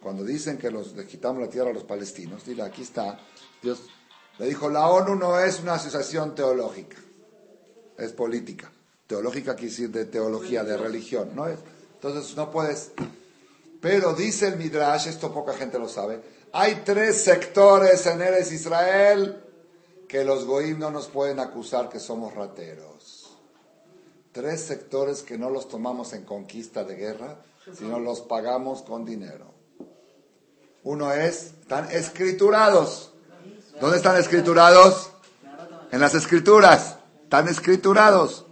[0.00, 3.18] Cuando dicen que los, le quitamos la tierra a los palestinos, dile, aquí está,
[3.60, 3.82] Dios
[4.38, 6.96] le dijo, la ONU no es una asociación teológica,
[7.98, 8.70] es política.
[9.08, 11.58] Teológica quiere decir de teología, de religión, ¿no es?
[11.94, 12.92] Entonces no puedes...
[13.80, 19.42] Pero dice el Midrash, esto poca gente lo sabe, hay tres sectores en Eres Israel
[20.06, 22.95] que los goim no nos pueden acusar que somos rateros.
[24.36, 27.38] Tres sectores que no los tomamos en conquista de guerra,
[27.74, 29.46] sino los pagamos con dinero.
[30.84, 33.14] Uno es, están escriturados.
[33.80, 35.10] ¿Dónde están escriturados?
[35.90, 36.96] En las escrituras.
[37.22, 38.44] Están escriturados.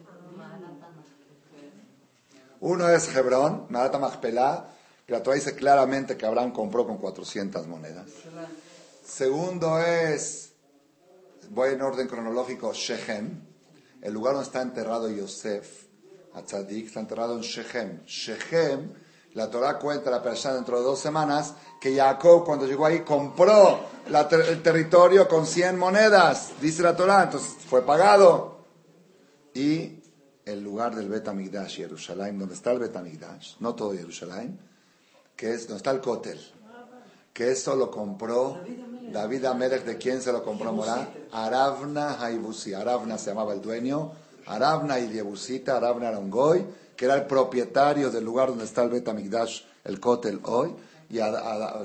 [2.60, 4.64] Uno es Hebrón, Marata Machpelah,
[5.06, 8.06] que la Torah dice claramente que Abraham compró con 400 monedas.
[9.06, 10.52] Segundo es,
[11.50, 13.52] voy en orden cronológico, Shechem,
[14.04, 15.86] el lugar donde está enterrado Yosef,
[16.34, 18.04] Atzadik, está enterrado en Shechem.
[18.04, 18.92] Shechem,
[19.32, 23.80] la Torah cuenta la persona dentro de dos semanas, que Jacob cuando llegó ahí compró
[24.06, 28.58] el territorio con 100 monedas, dice la Torah, entonces fue pagado.
[29.54, 30.02] Y
[30.44, 34.60] el lugar del Bet Amigdash, Jerusalén, donde está el Bet Amigdash, no todo Jerusalén,
[35.34, 36.40] que es donde está el Kotel,
[37.32, 38.60] que eso lo compró
[39.12, 41.08] David Amelech, ¿de quién se lo compró Morá?
[41.32, 44.12] Aravna Haibusi, Aravna se llamaba el dueño,
[44.46, 46.64] Aravna y Yebusita, Aravna era un goy,
[46.96, 50.74] que era el propietario del lugar donde está el Bet Amigdash, el Kotel hoy,
[51.10, 51.30] y a,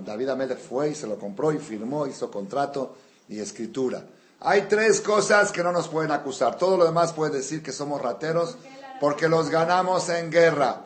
[0.03, 2.95] David Amelech fue y se lo compró y firmó, hizo contrato
[3.28, 4.03] y escritura.
[4.41, 6.57] Hay tres cosas que no nos pueden acusar.
[6.57, 8.57] Todo lo demás puede decir que somos rateros
[9.01, 10.84] porque los ganamos en guerra.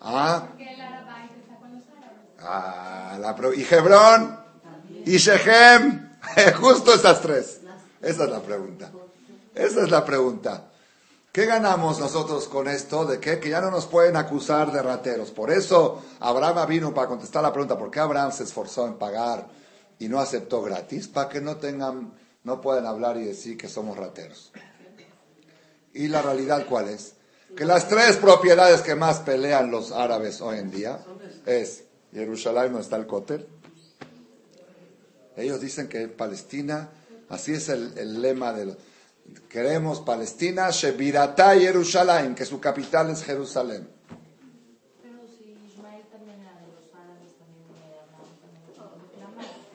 [0.00, 0.48] ¿Ah?
[2.42, 4.45] ah la, y Hebrón
[5.06, 6.10] y Shechem.
[6.60, 7.60] Justo esas tres.
[8.02, 8.90] Esa es la pregunta.
[9.54, 10.68] Esa es la pregunta.
[11.32, 13.04] ¿Qué ganamos nosotros con esto?
[13.04, 13.38] ¿De qué?
[13.38, 15.30] Que ya no nos pueden acusar de rateros.
[15.30, 19.46] Por eso Abraham vino para contestar la pregunta, ¿por qué Abraham se esforzó en pagar
[19.98, 21.08] y no aceptó gratis?
[21.08, 24.50] Para que no tengan, no puedan hablar y decir que somos rateros.
[25.94, 27.14] ¿Y la realidad cuál es?
[27.56, 30.98] Que las tres propiedades que más pelean los árabes hoy en día
[31.44, 33.46] es Jerusalén no está el Kotel.
[35.36, 36.88] Ellos dicen que Palestina,
[37.28, 38.76] así es el, lema de los...
[39.48, 43.88] Queremos Palestina, Shebirata Jerusalén, que su capital es Jerusalén.
[45.02, 47.32] Pero si Ismael también era de los árabes,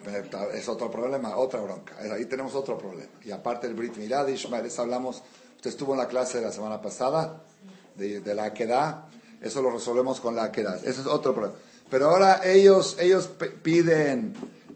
[0.05, 1.95] también era Es otro problema, otra bronca.
[2.14, 3.12] Ahí tenemos otro problema.
[3.24, 5.22] Y aparte el Brit Milad de Ismael, eso hablamos,
[5.57, 7.43] usted estuvo en la clase de la semana pasada,
[7.95, 9.09] de, de la Akedah,
[9.41, 10.78] eso lo resolvemos con la Akedah.
[10.78, 11.57] Ese es otro problema.
[11.89, 13.30] Pero ahora ellos, ellos
[13.64, 14.34] piden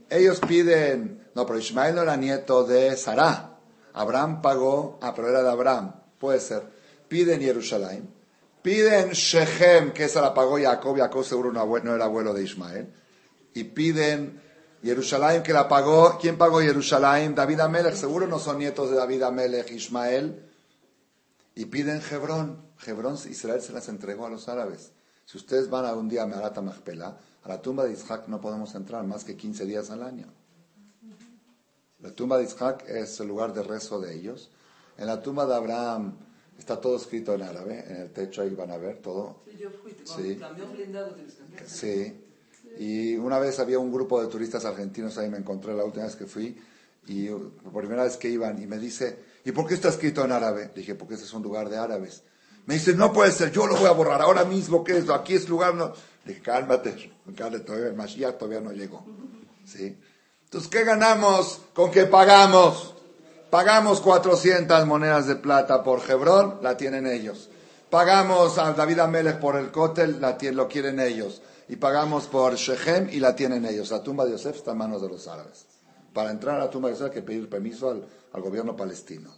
[0.09, 3.57] ellos piden, no, pero Ismael no era nieto de Sarah.
[3.93, 6.63] Abraham pagó, ah, pero era de Abraham, puede ser.
[7.07, 8.09] Piden Jerusalén,
[8.61, 12.93] piden Shechem, que esa la pagó Jacob, Jacob seguro no era abuelo de Ismael,
[13.53, 14.41] y piden
[14.83, 17.33] Jerusalén, que la pagó, ¿quién pagó Jerusalén?
[17.33, 20.45] David Amelech, seguro no son nietos de David Amelech, Ismael,
[21.55, 22.65] y piden Hebrón.
[22.85, 24.91] Hebrón, Israel se las entregó a los árabes.
[25.25, 28.39] Si ustedes van a un día a Marata Machpelah, a la tumba de Isaac no
[28.39, 30.27] podemos entrar más que 15 días al año.
[31.99, 34.51] La tumba de Isaac es el lugar de rezo de ellos.
[34.97, 36.13] En la tumba de Abraham
[36.57, 39.41] está todo escrito en árabe, en el techo ahí van a ver todo.
[39.45, 40.39] Sí, yo fui, sí.
[40.73, 41.15] blindado
[41.65, 42.21] Sí.
[42.77, 46.15] Y una vez había un grupo de turistas argentinos, ahí me encontré la última vez
[46.15, 46.55] que fui,
[47.07, 50.31] y por primera vez que iban, y me dice, ¿y por qué está escrito en
[50.31, 50.71] árabe?
[50.75, 52.23] Dije, porque ese es un lugar de árabes.
[52.65, 55.09] Me dice, no puede ser, yo lo voy a borrar ahora mismo, ¿qué es?
[55.09, 55.93] Aquí es lugar, no.
[56.25, 57.11] Dije, cálmate,
[57.63, 59.05] todavía, el todavía no llegó.
[59.65, 59.97] ¿Sí?
[60.45, 62.95] Entonces, ¿qué ganamos con que pagamos?
[63.51, 67.49] Pagamos 400 monedas de plata por Hebrón, la tienen ellos.
[67.89, 71.41] Pagamos a David Amelech por el Kotel, la lo quieren ellos.
[71.69, 73.91] Y pagamos por Shechem y la tienen ellos.
[73.91, 75.65] La tumba de Yosef está en manos de los árabes.
[76.13, 79.31] Para entrar a la tumba de Yosef hay que pedir permiso al, al gobierno palestino.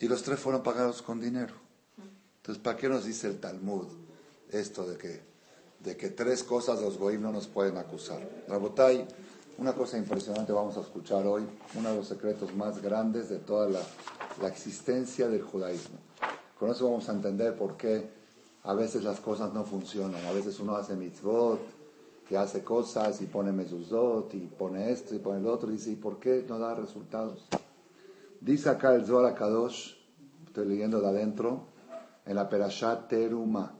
[0.00, 1.54] Y los tres fueron pagados con dinero.
[2.36, 3.86] Entonces, ¿para qué nos dice el Talmud?
[4.58, 5.20] esto de que,
[5.80, 8.20] de que tres cosas los goim no nos pueden acusar.
[8.48, 9.06] Rabotai,
[9.58, 13.68] una cosa impresionante vamos a escuchar hoy, uno de los secretos más grandes de toda
[13.68, 13.80] la,
[14.40, 15.98] la existencia del judaísmo.
[16.58, 18.08] Con eso vamos a entender por qué
[18.62, 20.24] a veces las cosas no funcionan.
[20.24, 21.60] A veces uno hace mitzvot,
[22.28, 25.90] que hace cosas y pone mezuzot y pone esto y pone el otro y dice,
[25.90, 27.44] ¿y por qué no da resultados?
[28.44, 29.94] Dice acá el Zohar Kadosh,
[30.44, 31.68] estoy leyendo de adentro,
[32.26, 33.74] en la Perashat Teruma.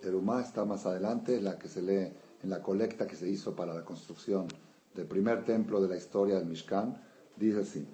[0.00, 3.74] Terumá está más adelante, la que se lee en la colecta que se hizo para
[3.74, 4.46] la construcción
[4.94, 6.96] del primer templo de la historia del Mishkan.
[7.36, 7.86] Dice así: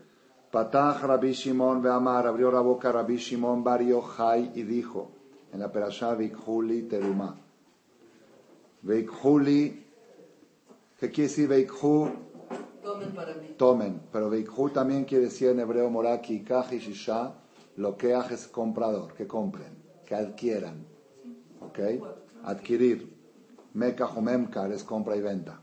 [0.53, 5.11] Patach Rabbi Shimon Amar abrió la boca Rabbi Shimon Bar Yochai y dijo
[5.53, 7.37] en la perashá Vikhuli Terumá.
[8.83, 9.87] Vikhuli,
[11.01, 12.28] ¿qué quiere decir Vikhu?
[12.89, 13.55] Tomen para mí.
[13.59, 17.35] Tomen, pero Vikhu también quiere decir en hebreo Moraki, Kaji Shisha,
[17.77, 19.77] lo que es comprador, que compren,
[20.07, 20.87] que adquieran.
[21.61, 21.79] ¿ok?
[22.45, 23.15] Adquirir.
[23.75, 25.61] Meka o es compra y venta.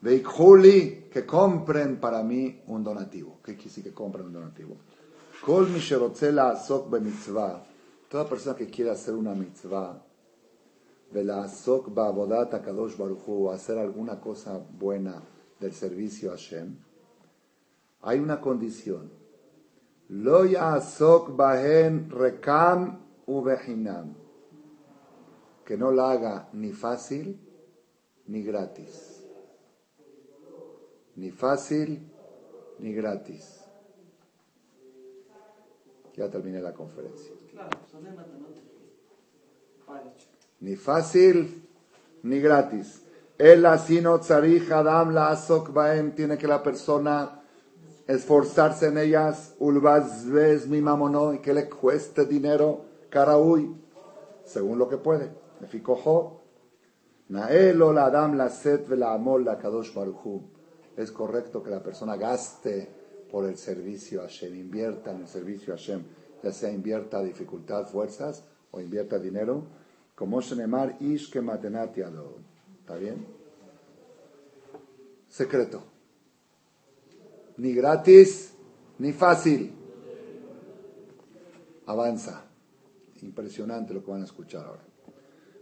[0.00, 3.40] Veikhuli, que compren para mí un donativo.
[3.44, 4.76] ¿Qué decir que compren un donativo?
[5.44, 5.68] Kol.
[8.08, 10.02] Toda persona que quiere hacer una mitzvah,
[13.52, 15.22] hacer alguna cosa buena
[15.60, 16.76] del servicio a Hashem,
[18.02, 19.10] hay una condición.
[20.08, 24.14] Lo ya sok bahen rekam ubehinam
[25.64, 27.38] que no la haga ni fácil
[28.26, 29.22] ni gratis.
[31.16, 32.00] Ni fácil
[32.78, 33.60] ni gratis.
[36.16, 37.32] Ya terminé la conferencia.
[40.60, 41.62] Ni fácil
[42.22, 43.03] ni gratis.
[43.38, 45.36] El asino tzarich adam la
[46.14, 47.42] tiene que la persona
[48.06, 53.74] esforzarse en ellas, ulvazves mi mamono, y que le cueste dinero, caraúy,
[54.44, 55.32] según lo que puede.
[60.96, 62.88] Es correcto que la persona gaste
[63.32, 66.04] por el servicio a Hashem, invierta en el servicio a Hashem,
[66.40, 69.64] ya sea invierta dificultad, fuerzas o invierta dinero,
[70.14, 71.40] como Shenemar Ish que
[72.84, 73.26] ¿Está bien?
[75.26, 75.82] Secreto.
[77.56, 78.52] Ni gratis,
[78.98, 79.72] ni fácil.
[81.86, 82.44] Avanza.
[83.22, 84.84] Impresionante lo que van a escuchar ahora.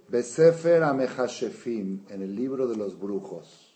[0.09, 3.73] Besefer Amehashefim, en el libro de los brujos.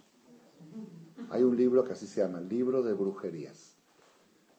[1.31, 3.77] Hay un libro que así se llama, el libro de brujerías.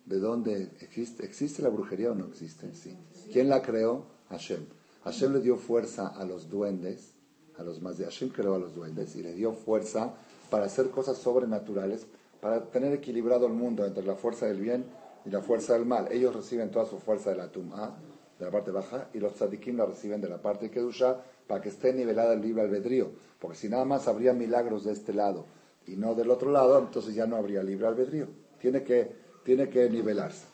[0.05, 1.25] ¿De dónde existe?
[1.25, 2.73] ¿Existe la brujería o no existe?
[2.73, 2.97] Sí.
[3.33, 4.05] ¿Quién la creó?
[4.29, 4.65] Hashem.
[5.03, 7.16] Hashem le dio fuerza a los duendes,
[7.57, 10.13] a los más de Hashem creó a los duendes y le dio fuerza
[10.49, 12.05] para hacer cosas sobrenaturales,
[12.41, 14.85] para tener equilibrado el mundo entre la fuerza del bien
[15.25, 16.07] y la fuerza del mal.
[16.11, 17.97] Ellos reciben toda su fuerza de la tumba
[18.39, 21.69] de la parte baja, y los tzadikim la reciben de la parte kedusha para que
[21.69, 23.09] esté nivelada el libre albedrío.
[23.39, 25.45] Porque si nada más habría milagros de este lado
[25.85, 28.27] y no del otro lado, entonces ya no habría libre albedrío.
[28.59, 29.11] Tiene que,
[29.43, 30.45] tiene que nivelarse.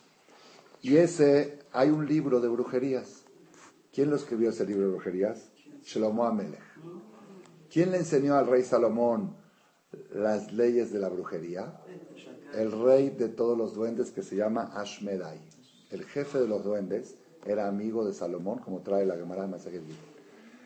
[0.82, 3.22] Y ese, hay un libro de brujerías.
[3.92, 5.50] ¿Quién lo escribió ese libro de brujerías?
[5.84, 6.60] Shlomo Amelech.
[7.70, 9.36] ¿Quién le enseñó al rey Salomón
[10.12, 11.80] las leyes de la brujería?
[12.54, 15.40] El rey de todos los duendes que se llama Ashmedai.
[15.90, 19.80] El jefe de los duendes era amigo de Salomón, como trae la Gemara de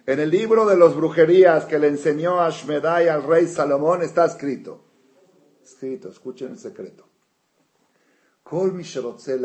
[0.07, 4.81] En el libro de las brujerías que le enseñó Ashmedai al rey Salomón está escrito,
[5.63, 7.05] escrito, escuchen el secreto.
[8.43, 8.81] Kol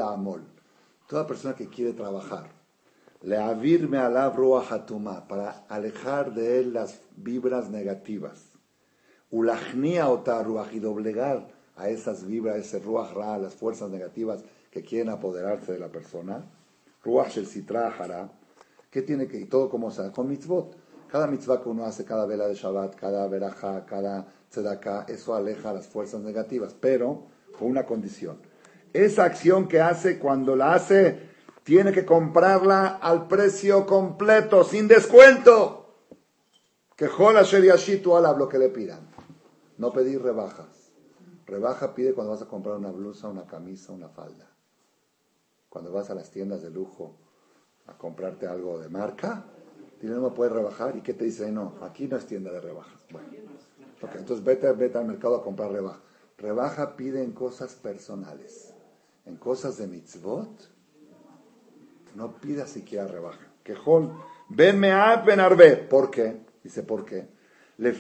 [0.02, 0.44] amol,
[1.08, 2.50] toda persona que quiere trabajar,
[3.24, 8.52] le avirme a la hatuma, para alejar de él las vibras negativas,
[9.32, 15.10] ulachnia otar y doblegar a esas vibras, ese ruach ra, las fuerzas negativas que quieren
[15.10, 16.46] apoderarse de la persona,
[17.04, 18.30] Ruach el Sitra Hara,
[18.90, 20.76] ¿qué tiene que, y todo como sea, con mitzvot.
[21.12, 25.74] Cada mitzvah que uno hace, cada vela de Shabbat, cada veraja, cada tzedakah, eso aleja
[25.74, 27.28] las fuerzas negativas, pero
[27.60, 28.38] con una condición.
[28.94, 31.33] Esa acción que hace, cuando la hace,
[31.64, 35.80] tiene que comprarla al precio completo, sin descuento.
[36.96, 39.08] Que Jola Sheriashitu ala lo que le pidan.
[39.78, 40.92] No pedir rebajas.
[41.46, 44.50] Rebaja pide cuando vas a comprar una blusa, una camisa, una falda.
[45.70, 47.16] Cuando vas a las tiendas de lujo
[47.88, 49.44] a comprarte algo de marca,
[50.00, 50.96] dile, no me puedes rebajar.
[50.96, 51.52] ¿Y qué te dice?
[51.52, 53.02] No, aquí no es tienda de rebajas.
[53.12, 53.28] Bueno,
[54.16, 56.00] entonces vete, vete al mercado a comprar rebaja.
[56.38, 58.74] Rebaja pide en cosas personales.
[59.26, 60.73] En cosas de mitzvot,
[62.16, 63.48] no pida siquiera rebaja.
[63.64, 64.12] Quejol,
[64.50, 65.78] venme a ben arbe.
[65.78, 66.42] ¿Por qué?
[66.64, 67.28] Dice, ¿por qué?
[67.78, 67.94] La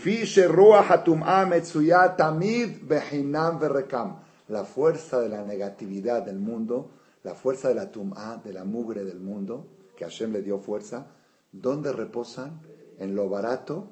[4.66, 6.92] fuerza de la negatividad del mundo
[7.24, 11.08] la fuerza de la tum'a, de la mugre del mundo, que Hashem le dio fuerza,
[11.52, 12.62] ¿dónde reposan?
[13.00, 13.90] En lo barato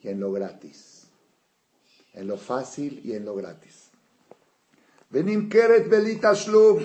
[0.00, 1.08] y en lo gratis.
[2.12, 3.90] En lo fácil y en lo gratis.
[5.10, 6.32] Venim keret belita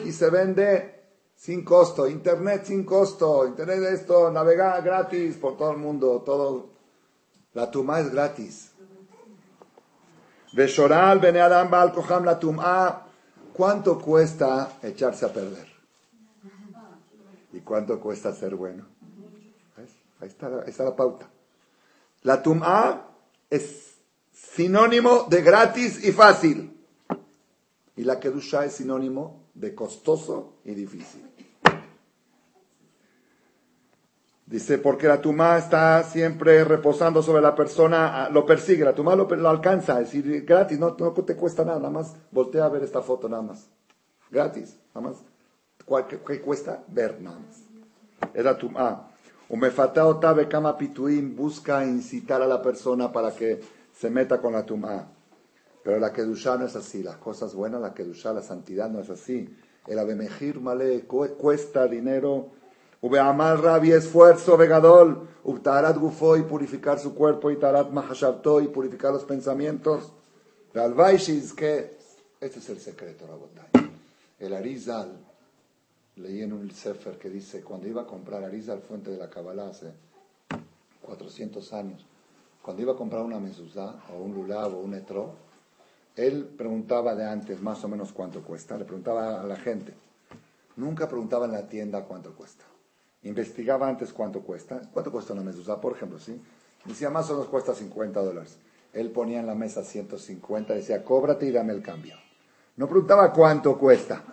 [0.06, 0.99] y se vende
[1.40, 6.68] sin costo, internet sin costo, internet esto, navegar gratis por todo el mundo, todo.
[7.54, 8.72] La tum'a es gratis.
[10.52, 10.68] La
[13.54, 15.68] ¿Cuánto cuesta echarse a perder?
[17.54, 18.86] ¿Y cuánto cuesta ser bueno?
[20.20, 21.30] Ahí está, la, pauta.
[22.24, 23.08] La tum'a
[23.50, 23.96] es
[24.34, 26.78] sinónimo de gratis y fácil.
[27.96, 31.29] Y la kedusha es sinónimo de costoso y difícil.
[34.50, 39.16] Dice, porque la tumá está siempre reposando sobre la persona, ah, lo persigue, la tumá
[39.16, 43.04] lo, alcanza, es decir, gratis, no, te cuesta nada, nada más voltea a ver esta
[43.04, 43.70] foto, nada más.
[44.32, 45.18] Gratis, nada más.
[46.26, 46.84] ¿Qué, cuesta?
[46.88, 48.32] Ver, nada más.
[48.34, 49.12] Es la tumá.
[49.50, 53.62] Umefatao tabe kama pituim busca incitar a la persona para que
[53.94, 55.12] se meta con la tumá.
[55.84, 59.12] Pero la kedusha no es así, las cosas buenas, la kedusha, la santidad no es
[59.12, 59.48] así.
[59.86, 62.58] El abemejir male cuesta dinero
[63.02, 67.88] Ubeamal Rabi esfuerzo vegadol, Ubtarat gufo y purificar su cuerpo, y tarat
[68.62, 70.12] y purificar los pensamientos.
[70.76, 71.98] Alvaishis que
[72.42, 73.90] este es el secreto, Rabotay.
[74.38, 75.18] El Arizal,
[76.18, 79.70] leí en un sefer que dice, cuando iba a comprar Arizal, fuente de la Kabbalah,
[79.70, 79.94] hace
[81.02, 82.06] 400 años,
[82.62, 85.36] cuando iba a comprar una mezuzá, o un lulav, o un etro,
[86.18, 89.94] él preguntaba de antes más o menos cuánto cuesta, le preguntaba a la gente.
[90.76, 92.66] Nunca preguntaba en la tienda cuánto cuesta
[93.24, 94.82] investigaba antes cuánto cuesta.
[94.94, 96.20] ¿Cuánto cuesta una mezuzá, por ejemplo?
[96.20, 96.42] ¿sí?
[96.86, 98.58] Decía, más o menos cuesta 50 dólares.
[98.94, 102.16] Él ponía en la mesa 150, decía, cóbrate y dame el cambio.
[102.76, 104.24] No preguntaba cuánto cuesta.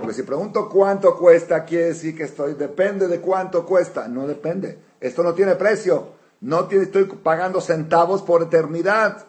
[0.00, 4.08] Porque si pregunto cuánto cuesta, quiere decir que estoy, depende de cuánto cuesta.
[4.08, 4.78] No depende.
[5.00, 6.14] Esto no tiene precio.
[6.40, 9.26] No estoy pagando centavos por eternidad.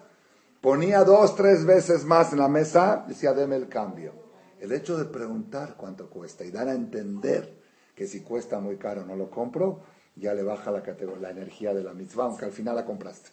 [0.62, 4.14] Ponía dos, tres veces más en la mesa, decía, deme el cambio.
[4.60, 7.62] El hecho de preguntar cuánto cuesta y dar a entender
[7.96, 9.82] que si cuesta muy caro no lo compro,
[10.16, 10.84] ya le baja la,
[11.20, 13.30] la energía de la mitzvah, aunque al final la compraste.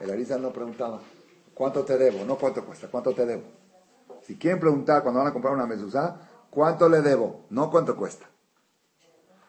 [0.00, 1.00] El Arizal no preguntaba,
[1.54, 2.24] ¿cuánto te debo?
[2.24, 3.42] No cuánto cuesta, ¿cuánto te debo?
[4.22, 6.20] Si quieren preguntar cuando van a comprar una mezuzá,
[6.50, 7.46] ¿cuánto le debo?
[7.50, 8.26] No cuánto cuesta.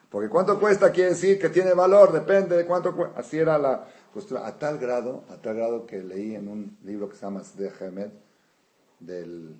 [0.10, 3.20] Porque cuánto cuesta quiere decir que tiene valor, depende de cuánto cuesta.
[3.20, 7.10] Así era la cuestión, a tal grado, a tal grado que leí en un libro
[7.10, 8.10] que se llama de Hemed,
[9.00, 9.56] del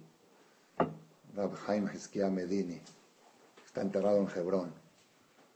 [1.36, 1.90] Rab Haim
[2.32, 2.80] Medini,
[3.74, 4.72] está enterrado en Hebrón.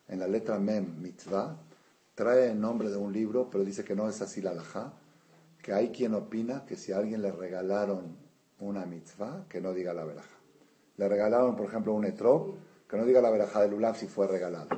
[0.08, 1.56] En la letra Mem, mitzvah,
[2.16, 4.92] trae el nombre de un libro, pero dice que no es así la alajá,
[5.62, 8.18] que hay quien opina que si a alguien le regalaron
[8.60, 10.36] una mitzvah, que no diga la veraja.
[10.98, 12.56] Le regalaron, por ejemplo, un etrog,
[12.90, 14.70] que no diga la veraja del Ulam si fue regalado.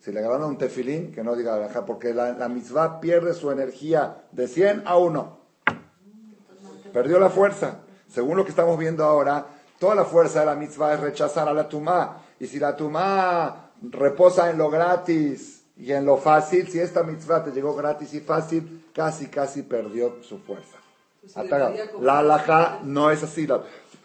[0.00, 3.50] Si le grabaron un tefilín, que no diga alajá, porque la, la mitzvah pierde su
[3.50, 5.38] energía de 100 a 1.
[6.94, 7.80] Perdió la fuerza.
[8.08, 11.52] Según lo que estamos viendo ahora, toda la fuerza de la mitzvah es rechazar a
[11.52, 12.22] la tumá.
[12.38, 17.44] Y si la tumá reposa en lo gratis y en lo fácil, si esta mitzvah
[17.44, 20.78] te llegó gratis y fácil, casi, casi perdió su fuerza.
[22.00, 23.46] La alajá no es así.
[23.46, 23.62] La,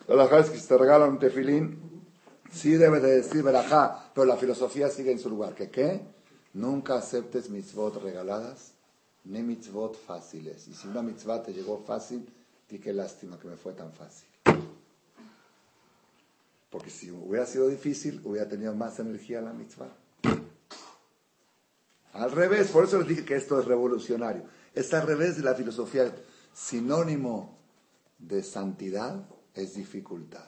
[0.08, 2.04] la alajá es que si te regalan un tefilín,
[2.52, 5.54] sí debe de decir verajá, pero la filosofía sigue en su lugar.
[5.54, 6.02] ¿Que qué?
[6.54, 8.74] Nunca aceptes mitzvot regaladas
[9.26, 10.68] ni mitzvot fáciles.
[10.68, 12.28] Y si una mitzvah te llegó fácil,
[12.68, 14.28] di qué lástima que me fue tan fácil.
[16.72, 19.94] Porque si hubiera sido difícil, hubiera tenido más energía la mitzvah.
[22.14, 24.44] Al revés, por eso les dije que esto es revolucionario.
[24.74, 26.16] Es al revés de la filosofía.
[26.54, 27.58] Sinónimo
[28.18, 30.48] de santidad es dificultad.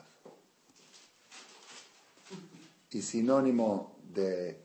[2.90, 4.60] Y sinónimo de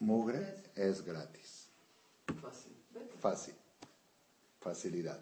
[0.00, 1.68] mugre es gratis.
[3.20, 3.54] Fácil.
[4.60, 5.20] Facilidad.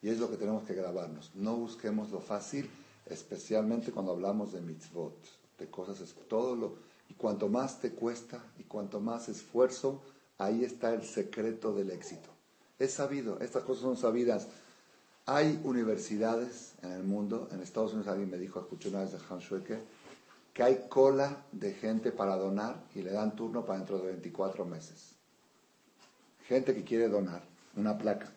[0.00, 1.30] Y es lo que tenemos que grabarnos.
[1.34, 2.68] No busquemos lo fácil,
[3.06, 5.16] especialmente cuando hablamos de mitzvot,
[5.58, 6.74] de cosas, todo lo,
[7.08, 10.02] y cuanto más te cuesta y cuanto más esfuerzo,
[10.38, 12.30] ahí está el secreto del éxito.
[12.78, 14.48] Es sabido, estas cosas son sabidas.
[15.26, 19.18] Hay universidades en el mundo, en Estados Unidos alguien me dijo, escuché una vez de
[19.28, 19.78] Hans Schweike,
[20.52, 24.64] que hay cola de gente para donar y le dan turno para dentro de 24
[24.64, 25.12] meses.
[26.46, 27.42] Gente que quiere donar
[27.76, 28.32] una placa,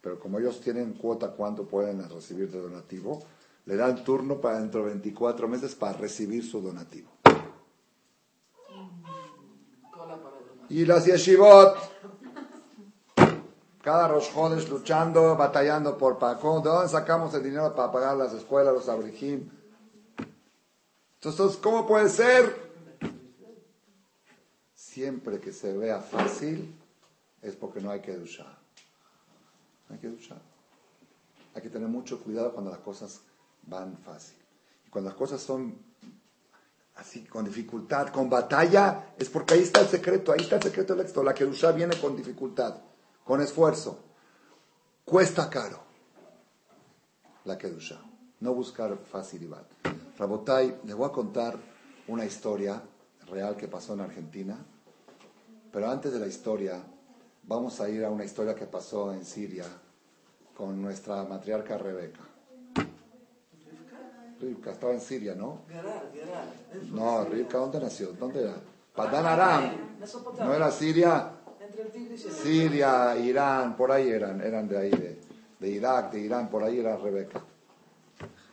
[0.00, 3.22] pero como ellos tienen cuota cuánto pueden recibir de donativo,
[3.64, 7.10] le dan turno para dentro de 24 meses para recibir su donativo.
[10.68, 11.76] Y las yeshivot,
[13.82, 18.32] cada Rosh Chodesh luchando, batallando por Paco, ¿de dónde sacamos el dinero para pagar las
[18.32, 19.50] escuelas, los abrijim?
[21.14, 22.72] Entonces, ¿cómo puede ser?
[24.74, 26.74] Siempre que se vea fácil,
[27.42, 28.58] es porque no hay que duchar.
[29.90, 30.40] Hay que duchar.
[31.54, 33.20] Hay que tener mucho cuidado cuando las cosas
[33.62, 34.38] van fácil.
[34.86, 35.76] Y cuando las cosas son
[36.96, 40.94] así, con dificultad, con batalla, es porque ahí está el secreto, ahí está el secreto
[40.94, 41.22] del éxito.
[41.22, 42.76] La Kedusha viene con dificultad,
[43.24, 43.98] con esfuerzo.
[45.04, 45.82] Cuesta caro.
[47.44, 48.00] La Kedusha.
[48.40, 49.66] No buscar facilidad.
[50.18, 51.56] Rabotai, les voy a contar
[52.08, 52.82] una historia
[53.28, 54.58] real que pasó en Argentina.
[55.72, 56.82] Pero antes de la historia,
[57.44, 59.64] vamos a ir a una historia que pasó en Siria
[60.56, 62.31] con nuestra matriarca Rebeca.
[64.42, 65.60] Rivka estaba en Siria, ¿no?
[66.90, 68.12] No, Rivka, ¿dónde nació?
[68.12, 68.56] ¿Dónde era?
[68.94, 69.72] Padán Aram.
[70.40, 71.30] ¿No era Siria?
[71.60, 75.20] Entre el Tigris y el Siria, Irán, por ahí eran, eran de ahí, de,
[75.60, 77.40] de Irak, de Irán, por ahí era Rebeca.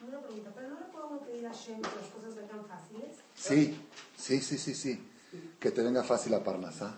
[0.08, 3.18] Una pregunta, ¿pero no le podemos pedir a Shem que las cosas vengan fáciles?
[3.34, 3.82] Sí,
[4.16, 5.10] sí, sí, sí, sí.
[5.60, 6.94] Que te venga fácil la parnasá,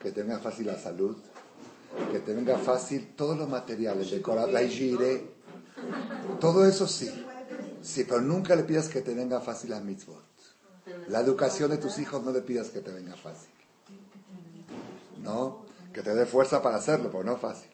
[0.00, 1.16] que te venga fácil la salud,
[2.10, 5.30] que te venga fácil todos los materiales, decorar, la gire,
[6.40, 7.24] todo eso sí.
[7.86, 10.24] Sí, pero nunca le pidas que te venga fácil la mitzvot.
[11.06, 13.48] La educación de tus hijos no le pidas que te venga fácil.
[15.22, 17.70] No, que te dé fuerza para hacerlo, pero no fácil.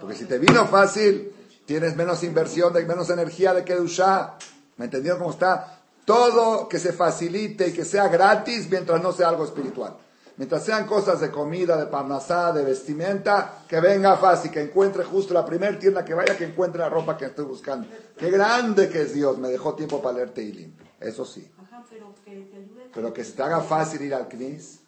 [0.00, 1.32] Porque si te vino fácil,
[1.64, 4.34] tienes menos inversión, menos energía de Kedushá.
[4.76, 5.82] ¿Me entendieron cómo está?
[6.04, 9.96] Todo que se facilite y que sea gratis mientras no sea algo espiritual.
[10.36, 15.32] Mientras sean cosas de comida, de parnasá, de vestimenta, que venga fácil, que encuentre justo
[15.32, 17.88] la primera tienda que vaya, que encuentre la ropa que estoy buscando.
[18.18, 20.74] Qué grande que es Dios, me dejó tiempo para leer Teilim.
[21.00, 21.50] Eso sí.
[21.58, 22.90] Ajá, pero que te ayude.
[22.92, 24.80] Pero que se te haga fácil ir al CNIS,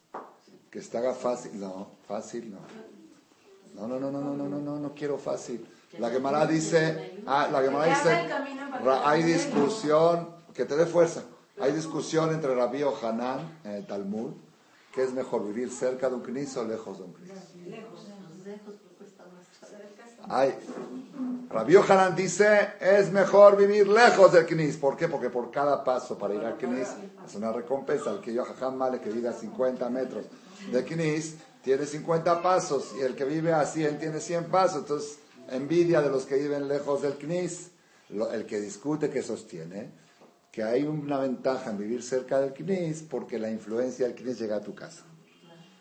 [0.70, 2.58] que se te haga fácil, no, fácil no.
[3.74, 5.66] No, no, no, no, no, no, no, no, no quiero fácil.
[5.98, 8.28] La Gemara dice, ah, la Gemara dice,
[9.04, 11.22] hay discusión, que te dé fuerza.
[11.60, 14.32] Hay discusión entre Rabí Hanan en el Talmud,
[14.98, 17.28] que es mejor vivir cerca de un CNIS o lejos de un CNIS.
[17.68, 18.08] Lejos,
[18.44, 19.46] lejos, cuesta más.
[21.50, 24.76] Rabbi Hanan dice, es mejor vivir lejos del Knis.
[24.76, 25.06] ¿Por qué?
[25.06, 26.88] Porque por cada paso para ir al Knis
[27.24, 28.10] es una recompensa.
[28.10, 30.24] El que yo Male, que vive a 50 metros
[30.72, 32.92] de Knis, tiene 50 pasos.
[32.98, 34.80] Y el que vive a 100 tiene 100 pasos.
[34.80, 35.18] Entonces,
[35.48, 37.70] envidia de los que viven lejos del Knis.
[38.08, 39.92] Lo- el que discute, que sostiene,
[40.52, 44.56] que hay una ventaja en vivir cerca del Knis porque la influencia del Knis llega
[44.56, 45.02] a tu casa.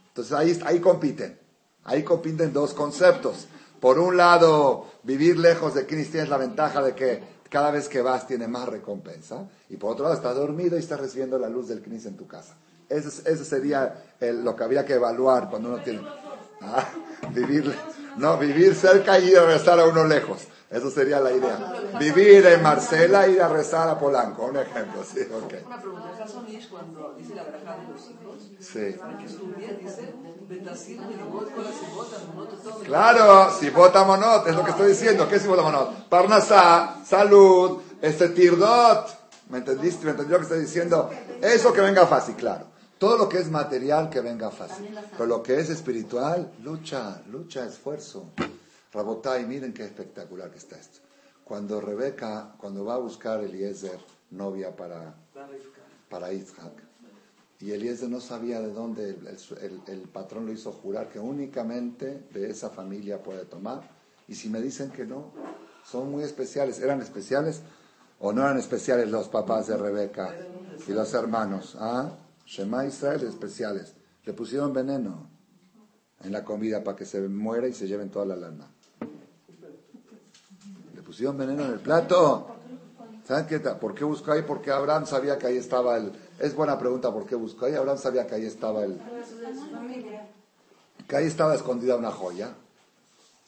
[0.10, 1.38] Entonces ahí, ahí compiten.
[1.84, 3.48] Ahí compiten dos conceptos.
[3.80, 8.02] Por un lado, vivir lejos de Knis tienes la ventaja de que cada vez que
[8.02, 9.48] vas tiene más recompensa.
[9.70, 12.28] Y por otro lado, estás dormido y estás recibiendo la luz del Knis en tu
[12.28, 12.56] casa.
[12.90, 16.02] Ese, es- ese sería el- lo que habría que evaluar cuando uno tiene...
[16.62, 16.90] Ah,
[17.34, 17.72] vivir,
[18.18, 20.40] no, vivir cerca y regresar a uno lejos.
[20.70, 21.58] Eso sería la idea.
[21.98, 24.46] Vivir en Marcela y ir a rezar a Polanco.
[24.46, 25.54] Un ejemplo, sí, ok.
[25.66, 28.28] Una pregunta, el cuando dice la braja de los hijos,
[28.60, 28.96] Sí.
[32.84, 35.28] Claro, si vota monot, es lo que estoy diciendo.
[35.30, 36.10] ¿Qué es si vota monot?
[36.10, 39.18] Parnasá, salud, este tirdot.
[39.50, 40.04] ¿Me entendiste?
[40.06, 41.10] ¿Me entendió lo que estoy diciendo?
[41.42, 42.66] Eso que venga fácil, claro.
[42.98, 44.98] Todo lo que es material que venga fácil.
[45.12, 48.26] Pero lo que es espiritual, lucha, lucha, esfuerzo.
[48.98, 51.02] Rabotai, miren qué espectacular que está esto.
[51.44, 54.00] Cuando Rebeca, cuando va a buscar Eliezer,
[54.32, 55.14] novia para,
[56.10, 56.74] para Isaac,
[57.60, 59.16] y Eliezer no sabía de dónde
[59.88, 63.88] el patrón lo hizo jurar que únicamente de esa familia puede tomar.
[64.28, 65.32] Y si me dicen que no,
[65.86, 66.80] son muy especiales.
[66.80, 67.62] ¿Eran especiales
[68.20, 70.36] o no eran especiales los papás de Rebeca
[70.88, 71.78] y los hermanos?
[71.80, 72.18] ¿Ah?
[72.48, 73.94] Shema Israel especiales.
[74.24, 75.30] Le pusieron veneno
[76.24, 78.72] en la comida para que se muera y se lleven toda la lana.
[81.18, 82.46] Pusieron veneno en el plato.
[83.28, 83.58] ¿Saben qué?
[83.60, 84.44] ¿Por qué buscó ahí?
[84.44, 86.12] Porque Abraham sabía que ahí estaba el...
[86.38, 87.74] Es buena pregunta, ¿por qué buscó ahí?
[87.74, 89.02] Abraham sabía que ahí estaba el...
[91.08, 92.54] Que ahí estaba escondida una joya.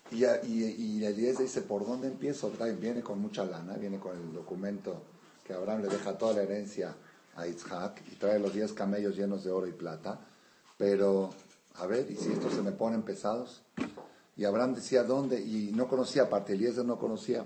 [0.10, 2.52] Y, y, y Eliezer dice, ¿por dónde empiezo?
[2.80, 5.04] Viene con mucha lana, viene con el documento
[5.46, 6.96] que Abraham le deja toda la herencia
[7.36, 10.20] a Isaac y trae los 10 camellos llenos de oro y plata.
[10.76, 11.30] Pero,
[11.76, 13.62] a ver, ¿y si estos se me ponen pesados?
[14.36, 15.40] Y Abraham decía, ¿dónde?
[15.40, 17.46] Y no conocía, aparte Eliezer no conocía.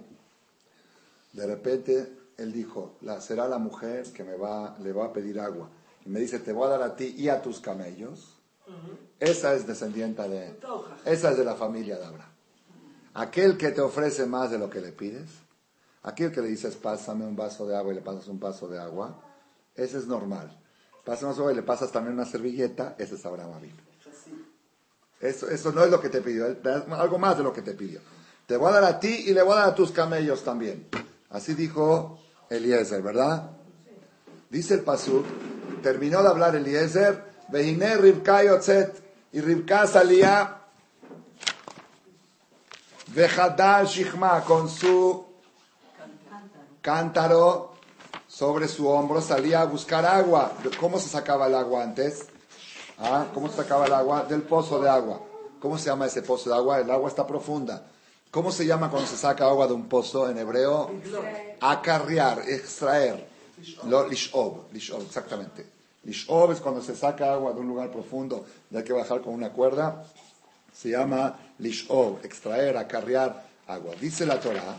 [1.33, 5.39] De repente él dijo, la, será la mujer que me va, le va a pedir
[5.39, 5.69] agua.
[6.05, 8.37] Y me dice, te voy a dar a ti y a tus camellos.
[9.19, 10.55] Esa es descendiente de,
[11.05, 12.31] esa es de la familia de Abraham.
[13.13, 15.29] Aquel que te ofrece más de lo que le pides,
[16.01, 18.79] aquel que le dices, pásame un vaso de agua y le pasas un vaso de
[18.79, 19.21] agua,
[19.75, 20.59] ese es normal.
[21.05, 23.77] Pásame un vaso de agua y le pasas también una servilleta, ese es Abraham Avinu.
[25.19, 26.45] Eso, eso no es lo que te pidió,
[26.91, 28.01] algo más de lo que te pidió.
[28.45, 30.89] Te voy a dar a ti y le voy a dar a tus camellos también.
[31.33, 33.49] Así dijo Eliezer, ¿verdad?
[34.51, 35.25] Dice el Pasuk,
[35.81, 40.61] terminó de hablar Eliezer, Vehiné Rivka Yotzet, y Rivka salía,
[43.07, 45.25] Vejadal Shihma, con su
[46.81, 47.73] cántaro
[48.27, 50.51] sobre su hombro, salía a buscar agua.
[50.79, 52.27] ¿Cómo se sacaba el agua antes?
[52.99, 53.25] ¿Ah?
[53.33, 54.25] ¿Cómo se sacaba el agua?
[54.25, 55.19] Del pozo de agua.
[55.59, 56.79] ¿Cómo se llama ese pozo de agua?
[56.79, 57.87] El agua está profunda.
[58.33, 60.89] ¿Cómo se llama cuando se saca agua de un pozo en hebreo?
[61.61, 63.27] Acarrear, extraer.
[63.85, 65.63] Lo, lishov, lishov, exactamente.
[66.03, 69.35] Lishov es cuando se saca agua de un lugar profundo y hay que bajar con
[69.35, 70.03] una cuerda.
[70.73, 73.93] Se llama lishov, extraer, acarrear agua.
[74.01, 74.77] Dice la Torah,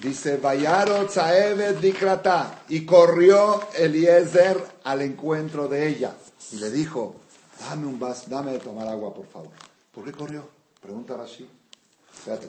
[0.00, 6.14] dice, Vayaro Tzaevet Dikrata, y corrió Eliezer al encuentro de ella.
[6.52, 7.16] Y le dijo,
[7.58, 9.50] dame un vaso, dame de tomar agua, por favor.
[9.92, 10.48] ¿Por qué corrió?
[10.80, 11.63] Pregunta Rashi.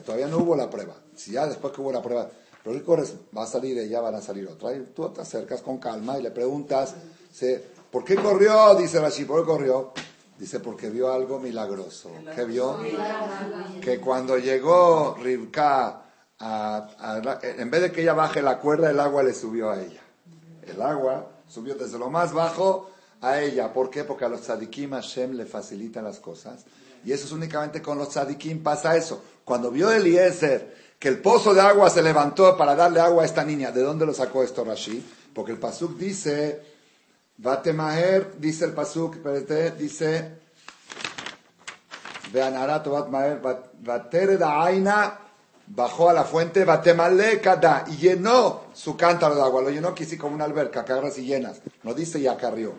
[0.04, 0.94] Todavía no hubo la prueba.
[1.14, 2.28] Si ya después que hubo la prueba,
[2.64, 3.14] ¿pero corres?
[3.36, 4.74] Va a salir ella, van a salir otra.
[4.74, 6.94] Y tú te acercas con calma y le preguntas.
[7.90, 8.74] ¿por qué corrió?
[8.74, 9.92] Dice Rashi, ¿por qué corrió?
[10.38, 12.10] Dice, porque vio algo milagroso.
[12.34, 12.76] ¿Qué vio?
[13.80, 16.02] Que cuando llegó Rivka,
[16.38, 19.80] a- a- en vez de que ella baje la cuerda, el agua le subió a
[19.82, 20.00] ella.
[20.66, 22.90] El agua subió desde lo más bajo
[23.22, 23.72] a ella.
[23.72, 24.04] ¿Por qué?
[24.04, 26.64] Porque a los tzadikim Hashem le facilitan las cosas.
[27.04, 29.22] Y eso es únicamente con los tzadikim pasa eso.
[29.46, 33.44] Cuando vio Eliezer que el pozo de agua se levantó para darle agua a esta
[33.44, 35.00] niña, ¿de dónde lo sacó esto Rashi?
[35.32, 36.60] Porque el pasuk dice,
[37.38, 39.18] Vatemaher, dice el pasuk,
[39.78, 40.32] dice,
[42.32, 43.40] Veanarato Vatmaher,
[43.82, 45.20] Vatere da
[45.68, 49.62] bajó a la fuente, Vatemale Kada, y llenó su cántaro de agua.
[49.62, 51.60] Lo llenó, quise como una alberca, que agarras y llenas.
[51.84, 52.72] No dice y acarrió.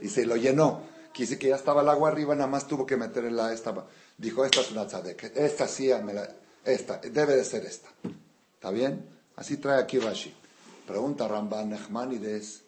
[0.00, 0.80] Dice, lo llenó.
[1.12, 3.74] Quise que ya estaba el agua arriba, nada más tuvo que meterla esta.
[4.16, 5.36] Dijo, esta es una tzadek.
[5.36, 5.90] Esta sí,
[6.64, 7.88] esta, debe de ser esta.
[8.54, 9.04] ¿Está bien?
[9.36, 10.34] Así trae aquí Rashi.
[10.86, 12.62] Pregunta Ramban Nachmanides.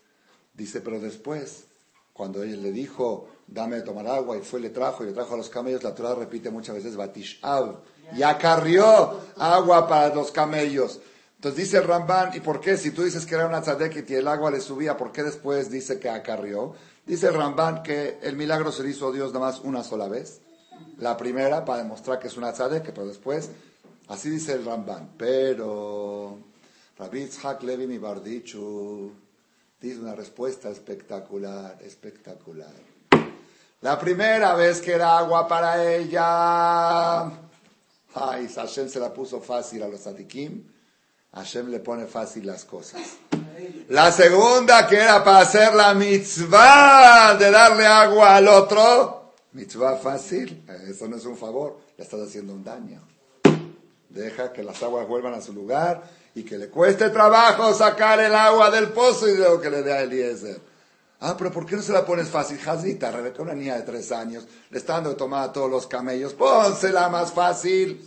[0.54, 1.64] Dice, pero después,
[2.12, 5.34] cuando él le dijo, dame de tomar agua, y fue, le trajo, y le trajo
[5.34, 7.76] a los camellos, la Torah repite muchas veces, Batishab,
[8.16, 11.00] y acarrió agua para los camellos.
[11.36, 12.78] Entonces dice Ramban, ¿y por qué?
[12.78, 15.70] Si tú dices que era una tzadek y el agua le subía, ¿por qué después
[15.70, 16.74] dice que acarrió?
[17.06, 20.40] Dice Ramban que el milagro se le hizo a Dios nada más una sola vez.
[20.98, 23.50] La primera para demostrar que es una tzadek, pero después,
[24.08, 25.10] así dice el Ramban.
[25.18, 26.38] Pero,
[26.98, 29.12] Rabbi Itzhak Levi mi Bardichu,
[29.80, 32.72] dice una respuesta espectacular, espectacular.
[33.82, 37.24] La primera vez que era agua para ella,
[38.14, 40.64] ay, Hashem se la puso fácil a los tzadikim,
[41.34, 43.02] Hashem le pone fácil las cosas.
[43.90, 49.25] La segunda que era para hacer la mitzvah de darle agua al otro,
[49.56, 53.00] mitzvah fácil, eso no es un favor, le estás haciendo un daño.
[54.10, 56.02] Deja que las aguas vuelvan a su lugar
[56.34, 59.82] y que le cueste trabajo sacar el agua del pozo y de lo que le
[59.82, 60.60] dé a Eliezer.
[61.20, 62.58] Ah, pero ¿por qué no se la pones fácil?
[62.58, 65.86] Jazita, Rebeca, una niña de tres años, le está dando de tomar a todos los
[65.86, 66.34] camellos.
[66.34, 68.06] Pónsela más fácil.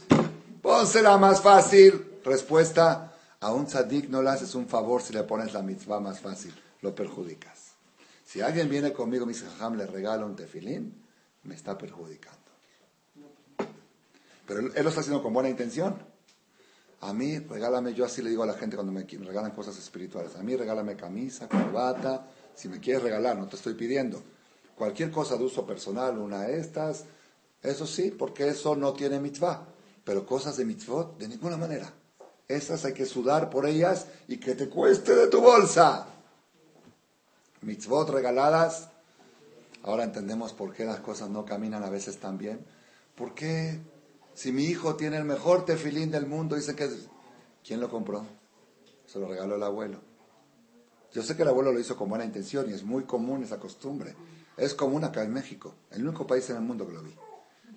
[0.61, 2.19] Pónsela más fácil.
[2.23, 6.19] Respuesta, a un tzadik no le haces un favor si le pones la mitzvah más
[6.19, 6.53] fácil.
[6.81, 7.73] Lo perjudicas.
[8.23, 11.08] Si alguien viene conmigo dice, jajam, le regalo un tefilín,
[11.43, 12.37] me está perjudicando.
[14.47, 15.95] Pero él, lo está haciendo con buena intención.
[17.01, 19.77] A mí, regálame, yo así le digo a la gente cuando me qui- regalan cosas
[19.77, 20.35] espirituales.
[20.35, 24.21] A mí, regálame camisa, corbata, si me quieres regalar, no te estoy pidiendo.
[24.75, 27.05] Cualquier cosa de uso personal, una de estas,
[27.61, 29.65] eso sí, porque eso no tiene mitzvah.
[30.03, 31.93] Pero cosas de mitzvot, de ninguna manera.
[32.47, 36.07] Esas hay que sudar por ellas y que te cueste de tu bolsa.
[37.61, 38.89] Mitzvot regaladas,
[39.89, 42.65] ahora entendemos por qué las cosas no caminan a veces tan bien.
[43.15, 43.79] ¿Por qué?
[44.33, 46.89] Si mi hijo tiene el mejor tefilín del mundo, dice que...
[47.65, 48.25] ¿Quién lo compró?
[49.05, 49.99] Se lo regaló el abuelo.
[51.13, 53.59] Yo sé que el abuelo lo hizo con buena intención y es muy común esa
[53.59, 54.15] costumbre.
[54.55, 57.15] Es común acá en México, el único país en el mundo que lo vi,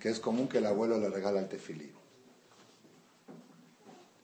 [0.00, 1.92] que es común que el abuelo le regala el tefilín.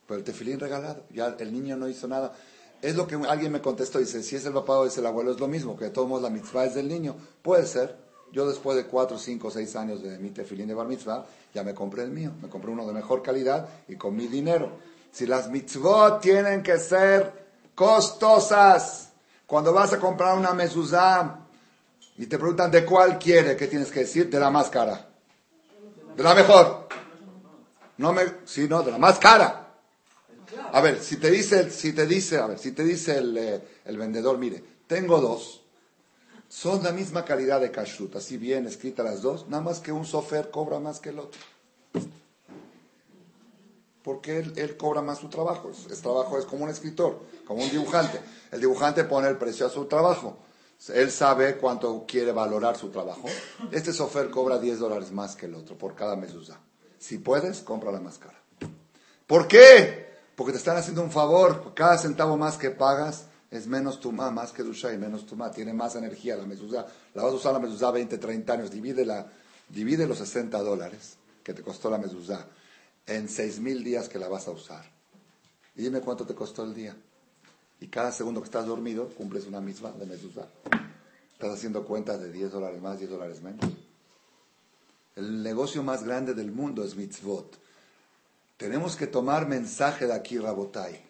[0.06, 2.34] Pero el tefilín regalado, ya el niño no hizo nada.
[2.80, 5.32] Es lo que alguien me contestó, dice, si es el papá o es el abuelo,
[5.32, 7.16] es lo mismo, que modos la mitzvah es del niño.
[7.42, 7.96] Puede ser.
[8.30, 11.24] Yo después de cuatro, cinco, seis años de mi tefilín de bar mitzvah,
[11.54, 12.32] ya me compré el mío.
[12.42, 14.70] Me compré uno de mejor calidad y con mi dinero.
[15.10, 17.32] Si las mitzvot tienen que ser
[17.74, 19.08] costosas,
[19.46, 21.38] cuando vas a comprar una mezuzá
[22.18, 24.28] y te preguntan de cuál quiere, ¿qué tienes que decir?
[24.28, 25.08] De la más cara.
[26.14, 26.86] De la mejor.
[27.96, 29.67] No me, sí, no, de la más cara.
[30.72, 33.98] A ver, si te dice, si te dice, a ver, si te dice eh, el
[33.98, 35.62] vendedor, mire, tengo dos,
[36.48, 40.04] son la misma calidad de kashrut, así bien escritas las dos, nada más que un
[40.04, 41.40] sofer cobra más que el otro.
[44.02, 47.70] Porque él, él cobra más su trabajo, es trabajo es como un escritor, como un
[47.70, 48.20] dibujante.
[48.50, 50.38] El dibujante pone el precio a su trabajo.
[50.94, 53.28] Él sabe cuánto quiere valorar su trabajo.
[53.72, 56.60] Este sofer cobra 10 dólares más que el otro por cada mezuzá.
[56.98, 58.40] Si puedes, compra la más cara.
[59.26, 60.07] ¿Por qué?
[60.38, 61.74] Porque te están haciendo un favor.
[61.74, 65.50] Cada centavo más que pagas es menos tumá, más que dusha y menos tumá.
[65.50, 66.86] Tiene más energía la mezuzá.
[67.14, 68.70] La vas a usar la mezuzá 20, 30 años.
[68.70, 69.26] Divide, la,
[69.68, 72.46] divide los 60 dólares que te costó la mezuzá
[73.04, 74.84] en 6 mil días que la vas a usar.
[75.74, 76.96] Dime cuánto te costó el día.
[77.80, 80.46] Y cada segundo que estás dormido cumples una misma de mezuzá.
[81.32, 83.72] Estás haciendo cuentas de 10 dólares más, 10 dólares menos.
[85.16, 87.58] El negocio más grande del mundo es mitzvot.
[88.58, 91.00] Tenemos que tomar mensaje de aquí, Rabotai.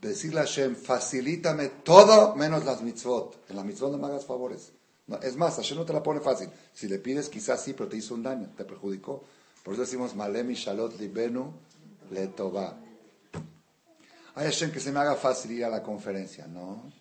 [0.00, 3.50] Decirle a Hashem, facilítame todo menos las mitzvot.
[3.50, 4.72] En las mitzvot no me hagas favores.
[5.22, 6.50] Es más, Hashem no te la pone fácil.
[6.74, 9.24] Si le pides, quizás sí, pero te hizo un daño, te perjudicó.
[9.64, 11.54] Por eso decimos, Malemi Shalot Libenu
[12.10, 12.76] Letová.
[14.34, 16.46] Ay, Hashem, que se me haga fácil ir a la conferencia.
[16.46, 16.92] No.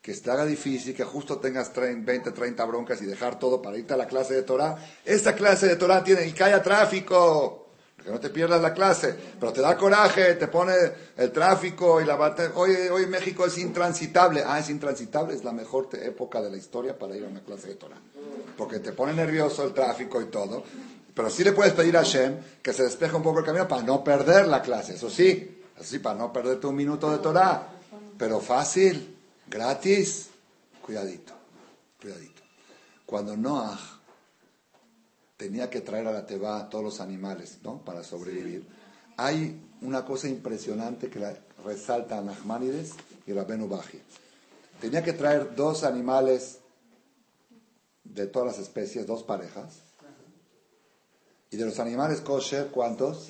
[0.00, 3.60] Que se te haga difícil, que justo tengas 30, 20, 30 broncas y dejar todo
[3.60, 4.78] para irte a la clase de Torah.
[5.04, 7.69] Esta clase de Torah tiene y haya tráfico.
[8.02, 10.72] Que no te pierdas la clase, pero te da coraje, te pone
[11.16, 12.16] el tráfico y la.
[12.54, 14.42] Hoy, hoy México es intransitable.
[14.46, 17.68] Ah, es intransitable, es la mejor época de la historia para ir a una clase
[17.68, 18.00] de Torah.
[18.56, 20.64] Porque te pone nervioso el tráfico y todo.
[21.14, 23.82] Pero sí le puedes pedir a Hashem que se despeje un poco el camino para
[23.82, 24.94] no perder la clase.
[24.94, 27.68] Eso sí, así para no perderte un minuto de Torah.
[28.16, 30.28] Pero fácil, gratis,
[30.80, 31.34] cuidadito,
[32.00, 32.42] cuidadito.
[33.04, 33.99] Cuando Noah
[35.40, 37.82] tenía que traer a la teba a todos los animales, ¿no?
[37.82, 38.62] Para sobrevivir.
[39.16, 41.34] Hay una cosa impresionante que la
[41.64, 42.90] resaltan Nachmanides
[43.26, 44.02] y Rabenu Baji.
[44.82, 46.58] Tenía que traer dos animales
[48.04, 49.76] de todas las especies, dos parejas.
[51.50, 53.24] Y de los animales kosher, ¿cuántos?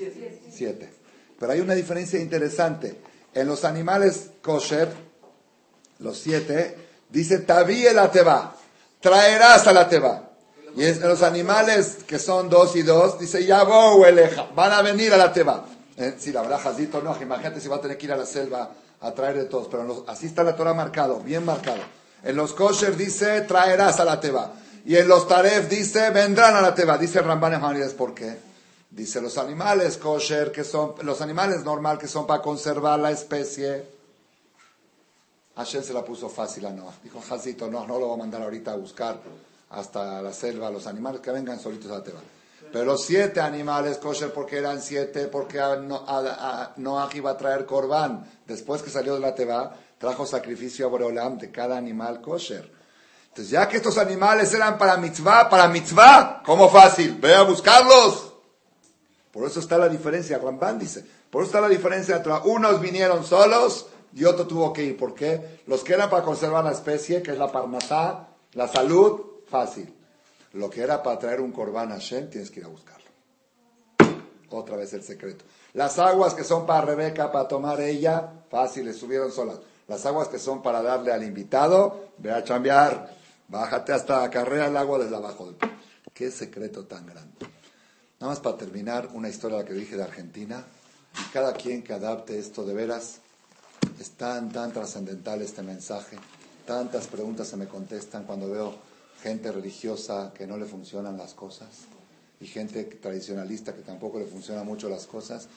[0.51, 0.91] Siete.
[1.39, 3.01] Pero hay una diferencia interesante.
[3.35, 4.89] En los animales kosher,
[6.01, 6.77] los siete,
[7.09, 8.57] dice Taví la teba,
[9.01, 10.30] traerás a la teba.
[10.77, 15.12] Y en los animales que son dos y dos, dice Yabou eleja, van a venir
[15.12, 15.64] a la teba.
[15.97, 18.27] Eh, si la verdad, Jazito, no, imagínate si va a tener que ir a la
[18.27, 19.68] selva a traer de todos.
[19.68, 21.81] Pero los- así está la Torah marcado, bien marcado.
[22.23, 24.53] En los kosher dice traerás a la teba.
[24.85, 26.97] Y en los taref dice vendrán a la teba.
[26.99, 28.39] Dice Ramban Ejmanides, ¿por qué?
[28.91, 33.85] Dice los animales kosher, que son, los animales normal que son para conservar la especie.
[35.57, 36.95] Hashem se la puso fácil a Noah.
[37.03, 39.18] Dijo, Jacito, no, no lo voy a mandar ahorita a buscar
[39.71, 42.21] hasta la selva, los animales que vengan solitos a la teba.
[42.73, 46.18] Pero siete animales kosher, porque eran siete, porque No- a-
[46.62, 48.31] a- Noah iba a traer corbán.
[48.47, 52.71] Después que salió de la teba, trajo sacrificio a Boreolam de cada animal kosher.
[53.29, 57.16] Entonces, ya que estos animales eran para mitzvah, para mitzvah, ¿cómo fácil?
[57.21, 58.33] Ve a buscarlos.
[59.33, 63.25] Por eso está la diferencia, Ramban dice, por eso está la diferencia entre unos vinieron
[63.25, 64.97] solos y otro tuvo que ir.
[64.97, 65.61] ¿Por qué?
[65.66, 69.92] Los que eran para conservar la especie, que es la parnasá, la salud, fácil.
[70.53, 73.11] Lo que era para traer un corbán a Shem, tienes que ir a buscarlo.
[74.51, 75.44] Otra vez el secreto.
[75.74, 79.59] Las aguas que son para Rebeca, para tomar ella, fácil, le subieron solas.
[79.86, 83.16] Las aguas que son para darle al invitado, ve a chambear.
[83.48, 85.57] Bájate hasta carrera el agua desde abajo del
[86.14, 87.46] Qué secreto tan grande.
[88.18, 90.64] Nada más para terminar, una historia que dije de Argentina.
[91.18, 93.18] Y cada quien que adapte esto de veras,
[93.98, 96.16] es tan, tan trascendental este mensaje.
[96.66, 98.89] Tantas preguntas se me contestan cuando veo
[99.23, 101.68] gente religiosa que no le funcionan las cosas
[102.41, 105.49] y gente tradicionalista que tampoco le funcionan mucho las cosas.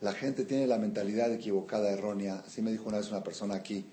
[0.00, 2.42] La gente tiene la mentalidad equivocada, errónea.
[2.46, 3.84] Así me dijo una vez una persona aquí.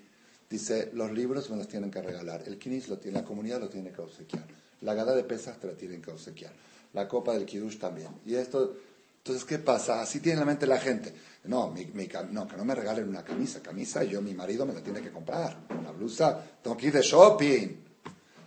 [0.48, 2.42] Dice, los libros me los tienen que regalar.
[2.46, 4.46] El kinis lo tiene, la comunidad lo tiene que obsequiar.
[4.80, 6.52] La gada de pesas te la tienen que obsequiar.
[6.94, 8.08] La copa del kiddush también.
[8.24, 8.74] Y esto,
[9.18, 10.00] entonces, ¿qué pasa?
[10.00, 11.12] Así tiene la mente la gente.
[11.44, 11.84] No, mi,
[12.30, 13.60] no, que no me regalen una camisa.
[13.60, 15.58] Camisa, yo, mi marido me la tiene que comprar.
[15.78, 17.87] Una blusa, tengo que ir de shopping.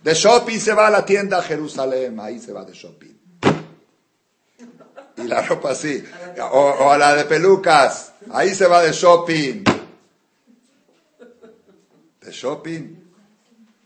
[0.02, 2.18] De shopping se va a la tienda a Jerusalén.
[2.20, 3.18] Ahí se va de shopping.
[5.16, 6.02] Y la ropa así.
[6.52, 8.12] O, a la de pelucas.
[8.30, 9.64] Ahí se va de shopping.
[12.20, 13.02] De shopping.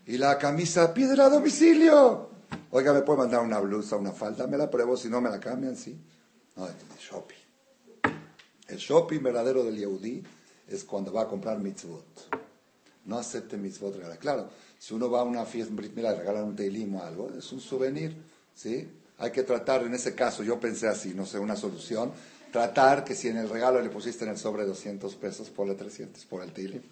[0.07, 2.29] Y la camisa, pídela a domicilio.
[2.71, 4.47] Oiga, ¿me puede mandar una blusa, una falda?
[4.47, 5.99] Me la pruebo, si no me la cambian, sí.
[6.55, 7.35] No, de shopping.
[8.67, 10.23] El shopping verdadero del Yehudi
[10.67, 12.36] es cuando va a comprar mitzvot.
[13.07, 14.19] No acepte mitzvot regalar.
[14.19, 17.59] Claro, si uno va a una fiesta, mira, regalan un teilim o algo, es un
[17.59, 18.15] souvenir,
[18.53, 18.87] ¿sí?
[19.17, 22.11] Hay que tratar, en ese caso, yo pensé así, no sé, una solución,
[22.51, 26.23] tratar que si en el regalo le pusiste en el sobre 200 pesos, ponle 300
[26.25, 26.83] por el teilim.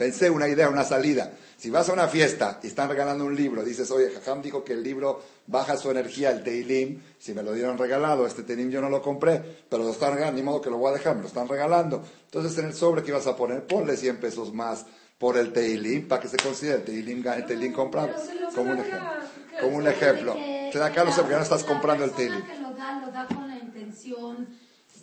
[0.00, 1.30] Pensé una idea, una salida.
[1.58, 4.72] Si vas a una fiesta y están regalando un libro, dices, oye, Jajam dijo que
[4.72, 8.80] el libro baja su energía, el Teilim, si me lo dieron regalado, este Teilim yo
[8.80, 11.20] no lo compré, pero lo están regalando, ni modo que lo voy a dejar, me
[11.20, 12.02] lo están regalando.
[12.24, 14.86] Entonces en el sobre que ibas a poner, ponle 100 pesos más
[15.20, 18.14] por el Teilim, para que se considere el Teilim, el teilim comprado.
[18.54, 19.10] Como un ejemplo.
[19.60, 20.34] Como un ejemplo.
[20.72, 22.42] Te da Carlos porque no estás comprando el Teilim.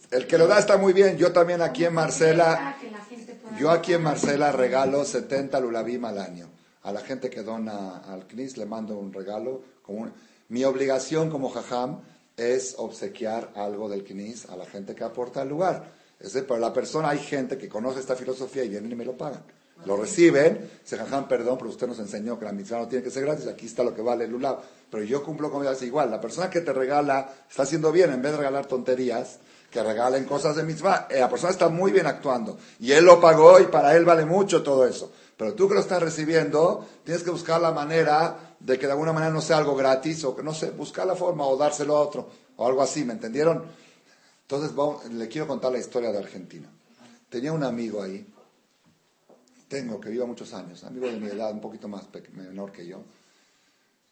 [0.10, 1.18] El que lo da está muy bien.
[1.18, 2.76] Yo también aquí en Marcela,
[3.60, 6.50] yo aquí en Marcela regalo 70 lulabim al año.
[6.82, 9.62] A la gente que dona al CNIS le mando un regalo.
[9.84, 10.10] Como
[10.50, 12.02] Mi obligación como jajam
[12.36, 15.92] es obsequiar algo del CNIS a la gente que aporta al lugar.
[16.20, 19.06] Es decir, para la persona hay gente que conoce esta filosofía y vienen y me
[19.06, 19.44] lo pagan.
[19.86, 23.12] Lo reciben, se jajam, perdón, pero usted nos enseñó que la mitzvah no tiene que
[23.12, 24.60] ser gratis, aquí está lo que vale el lulab.
[24.90, 26.10] Pero yo cumplo con es igual.
[26.12, 29.40] La persona que te regala está haciendo bien, en vez de regalar tonterías,
[29.72, 31.08] que regalen cosas de mitzvah.
[31.10, 32.58] Eh, la persona está muy bien actuando.
[32.80, 35.12] Y él lo pagó y para él vale mucho todo eso.
[35.36, 39.14] Pero tú que lo estás recibiendo, tienes que buscar la manera de que de alguna
[39.14, 42.02] manera no sea algo gratis o que no sé, buscar la forma o dárselo a
[42.02, 43.64] otro o algo así, ¿me entendieron?
[44.42, 44.72] Entonces
[45.12, 46.70] le quiero contar la historia de Argentina.
[47.30, 48.26] Tenía un amigo ahí,
[49.68, 53.04] tengo que viva muchos años, amigo de mi edad, un poquito más menor que yo,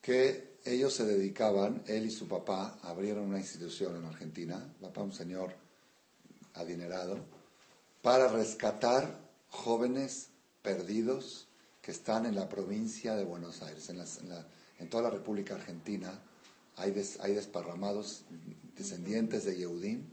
[0.01, 5.13] que ellos se dedicaban, él y su papá, abrieron una institución en Argentina, papá un
[5.13, 5.53] señor
[6.55, 7.19] adinerado,
[8.01, 10.29] para rescatar jóvenes
[10.61, 11.47] perdidos
[11.81, 16.19] que están en la provincia de Buenos Aires, en, toda la República Argentina.
[16.77, 18.25] Hay, desparramados
[18.75, 20.03] descendientes de Yehudim,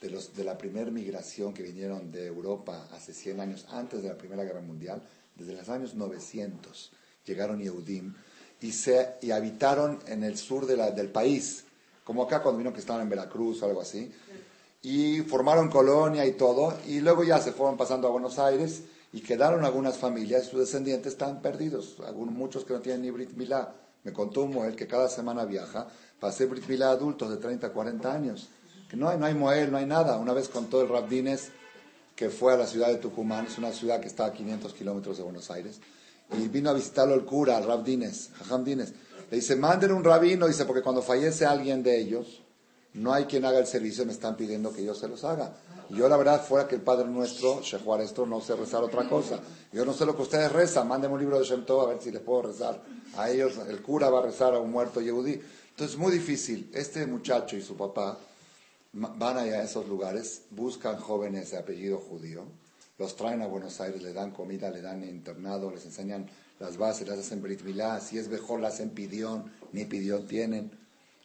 [0.00, 4.08] de, los, de la primera migración que vinieron de Europa hace 100 años, antes de
[4.08, 5.02] la Primera Guerra Mundial,
[5.34, 6.92] desde los años 900
[7.24, 8.14] llegaron Yehudim
[8.60, 11.64] y, se, y habitaron en el sur de la, del país,
[12.04, 14.10] como acá cuando vino que estaban en Veracruz o algo así,
[14.82, 18.82] y formaron colonia y todo, y luego ya se fueron pasando a Buenos Aires
[19.12, 23.32] y quedaron algunas familias, sus descendientes están perdidos, algunos, muchos que no tienen ni Brit
[23.32, 23.74] Milá.
[24.04, 25.88] Me contó un Moel que cada semana viaja
[26.20, 28.48] para hacer Brit Milá adultos de 30, 40 años.
[28.88, 30.16] Que no hay, no hay Moel, no hay nada.
[30.18, 31.50] Una vez contó el Rabdines
[32.18, 35.18] que fue a la ciudad de Tucumán, es una ciudad que está a 500 kilómetros
[35.18, 35.80] de Buenos Aires,
[36.36, 38.92] y vino a visitarlo el cura, el Rabdines, Jajam Dines.
[39.30, 42.42] Le dice, manden un rabino, dice, porque cuando fallece alguien de ellos,
[42.94, 45.54] no hay quien haga el servicio, me están pidiendo que yo se los haga.
[45.90, 49.38] Yo la verdad fuera que el Padre Nuestro, Shehuar esto, no sé rezar otra cosa.
[49.72, 52.10] Yo no sé lo que ustedes rezan, mándenme un libro de Shem a ver si
[52.10, 52.82] les puedo rezar.
[53.16, 55.40] A ellos, el cura va a rezar a un muerto yehudí.
[55.70, 56.68] Entonces es muy difícil.
[56.74, 58.18] Este muchacho y su papá
[58.98, 62.44] van allá a esos lugares, buscan jóvenes de apellido judío,
[62.98, 66.28] los traen a Buenos Aires, le dan comida, le dan internado, les enseñan
[66.58, 70.70] las bases, las hacen Brit Milá, si es mejor las hacen pidión, ni pidión tienen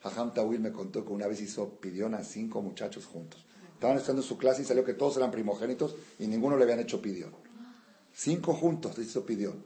[0.04, 3.44] Hajam Tawil me contó que una vez hizo pidión a cinco muchachos juntos.
[3.74, 7.02] Estaban estudiando su clase y salió que todos eran primogénitos y ninguno le habían hecho
[7.02, 7.32] pidión.
[8.14, 9.64] Cinco juntos hizo pidión.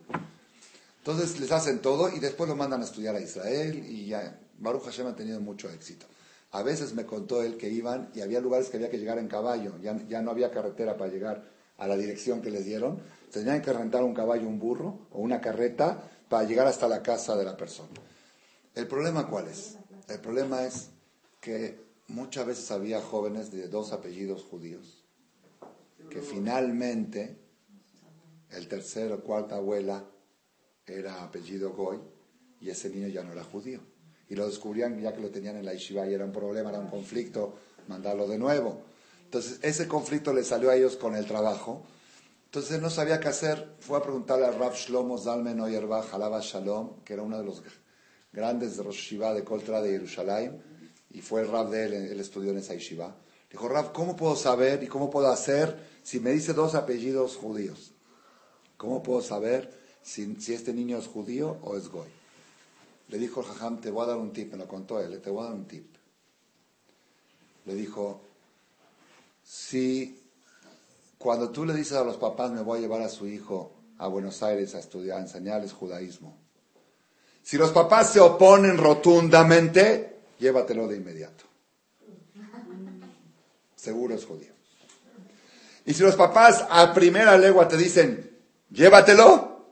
[0.99, 4.83] Entonces les hacen todo y después lo mandan a estudiar a Israel y ya Baruch
[4.83, 6.05] Hashem ha tenido mucho éxito.
[6.51, 9.27] A veces me contó él que iban y había lugares que había que llegar en
[9.27, 11.43] caballo, ya, ya no había carretera para llegar
[11.77, 12.99] a la dirección que les dieron.
[13.31, 17.35] Tenían que rentar un caballo, un burro o una carreta para llegar hasta la casa
[17.35, 17.89] de la persona.
[18.73, 19.77] ¿El problema cuál es?
[20.07, 20.89] El problema es
[21.41, 25.03] que muchas veces había jóvenes de dos apellidos judíos
[26.09, 27.37] que finalmente
[28.49, 30.05] el tercer o cuarta abuela
[30.85, 31.99] era apellido Goy
[32.61, 33.81] y ese niño ya no era judío.
[34.30, 36.80] Y lo descubrían ya que lo tenían en la yeshiva y era un problema, era
[36.80, 37.55] un conflicto,
[37.88, 38.82] mandarlo de nuevo.
[39.23, 41.84] Entonces ese conflicto le salió a ellos con el trabajo.
[42.45, 43.75] Entonces no sabía qué hacer.
[43.80, 47.61] Fue a preguntarle al Rav Shlomo Zalmen Oyerbach Halava Shalom, que era uno de los
[48.32, 50.61] grandes de Rosh Shiva de Coltra de Jerusalén,
[51.09, 53.15] y fue el Rav de él, él estudió en esa yeshiva.
[53.49, 57.93] Dijo, Rav, ¿cómo puedo saber y cómo puedo hacer si me dice dos apellidos judíos?
[58.75, 59.71] ¿Cómo puedo saber
[60.01, 62.16] si, si este niño es judío o es goy?
[63.09, 65.29] Le dijo el jajam, te voy a dar un tip, me lo contó él, te
[65.29, 65.95] voy a dar un tip.
[67.65, 68.21] Le dijo,
[69.43, 70.21] si
[71.17, 74.07] cuando tú le dices a los papás, me voy a llevar a su hijo a
[74.07, 76.37] Buenos Aires a estudiar, a enseñarles judaísmo,
[77.47, 81.45] si los papás se oponen rotundamente, llévatelo de inmediato.
[83.73, 84.51] Seguro es judío.
[85.85, 88.37] Y si los papás a primera legua te dicen,
[88.69, 89.65] llévatelo,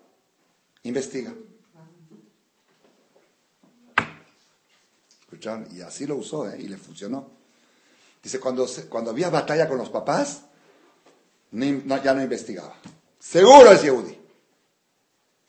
[0.83, 1.33] investiga.
[5.35, 5.67] ¿Escucharon?
[5.75, 6.55] Y así lo usó, ¿eh?
[6.57, 7.27] y le funcionó.
[8.23, 10.43] Dice, cuando, cuando había batalla con los papás,
[11.51, 12.73] ya no investigaba.
[13.19, 14.17] Seguro es Yehudi.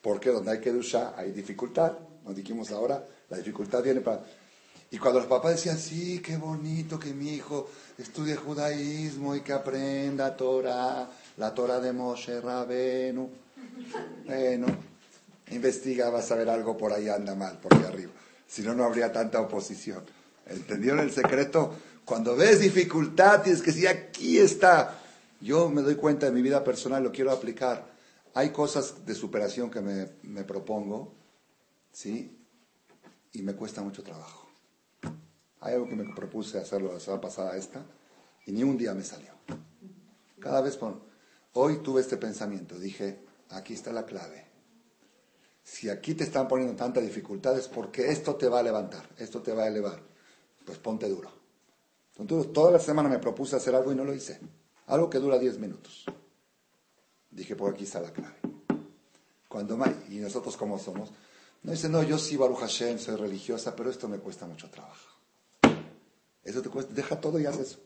[0.03, 1.93] Porque donde hay que ducha hay dificultad.
[2.25, 4.25] Nos dijimos ahora, la dificultad viene para...
[4.91, 9.53] Y cuando los papás decían, sí, qué bonito que mi hijo estudie judaísmo y que
[9.53, 13.31] aprenda Torah, la Torah de Moshe Rabenu.
[14.25, 14.67] Bueno,
[15.51, 18.13] investiga, vas a ver algo por ahí anda mal, por ahí arriba.
[18.47, 20.05] Si no, no habría tanta oposición.
[20.47, 21.75] ¿Entendieron el secreto?
[22.05, 25.01] Cuando ves dificultad, tienes que decir, aquí está.
[25.41, 27.87] Yo me doy cuenta de mi vida personal, lo quiero aplicar.
[28.35, 31.15] Hay cosas de superación que me, me propongo,
[31.93, 32.39] ¿sí?
[33.33, 34.49] Y me cuesta mucho trabajo.
[35.61, 37.85] Hay algo que me propuse hacerlo la semana pasada esta,
[38.47, 39.33] y ni un día me salió.
[40.39, 40.79] Cada vez.
[41.55, 43.19] Hoy tuve este pensamiento, dije,
[43.51, 44.46] aquí está la clave.
[45.67, 49.53] Si aquí te están poniendo tantas dificultades, porque esto te va a levantar, esto te
[49.53, 50.01] va a elevar,
[50.65, 51.29] pues ponte duro.
[52.19, 54.39] Entonces, toda la semana me propuse hacer algo y no lo hice.
[54.87, 56.05] Algo que dura 10 minutos.
[57.33, 58.37] Dije, por aquí está la clave.
[59.49, 59.77] Cuando
[60.09, 61.11] y nosotros como somos,
[61.65, 65.19] no dice, no, yo sí, Baruch Hashem, soy religiosa, pero esto me cuesta mucho trabajo.
[66.45, 67.81] Eso te cuesta, deja todo y haz eso.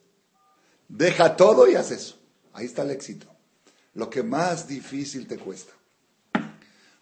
[0.86, 2.16] Deja todo y haz eso.
[2.52, 3.26] Ahí está el éxito.
[3.94, 5.72] Lo que más difícil te cuesta.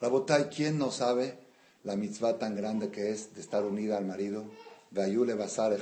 [0.00, 1.38] Rabotai, ¿quién no sabe
[1.84, 4.44] la mitzvah tan grande que es de estar unida al marido?
[4.92, 5.76] Gayule Basar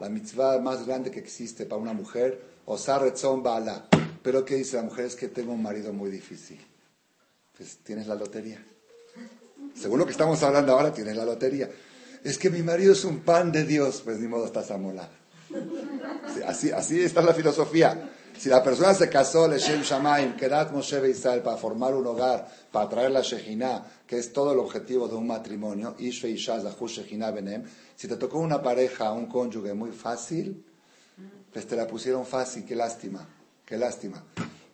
[0.00, 3.86] la mitzvah más grande que existe para una mujer, Osar Bala.
[4.22, 5.04] Pero ¿qué dice la mujer?
[5.04, 6.58] Es que tengo un marido muy difícil.
[7.56, 8.64] Pues tienes la lotería.
[9.74, 11.70] Según lo que estamos hablando ahora, tienes la lotería.
[12.24, 14.00] Es que mi marido es un pan de Dios.
[14.02, 15.12] Pues ni modo estás amolada.
[16.46, 18.10] Así, así está la filosofía.
[18.38, 22.88] Si la persona se casó, Leshem Shamaim, Kedat Moshe Israel, para formar un hogar, para
[22.88, 27.30] traer la Shejina, que es todo el objetivo de un matrimonio, Ishve Isha Zahu Shejina
[27.30, 27.64] Benem,
[27.94, 30.64] si te tocó una pareja, un cónyuge muy fácil,
[31.52, 33.26] pues te la pusieron fácil, qué lástima,
[33.64, 34.24] qué lástima.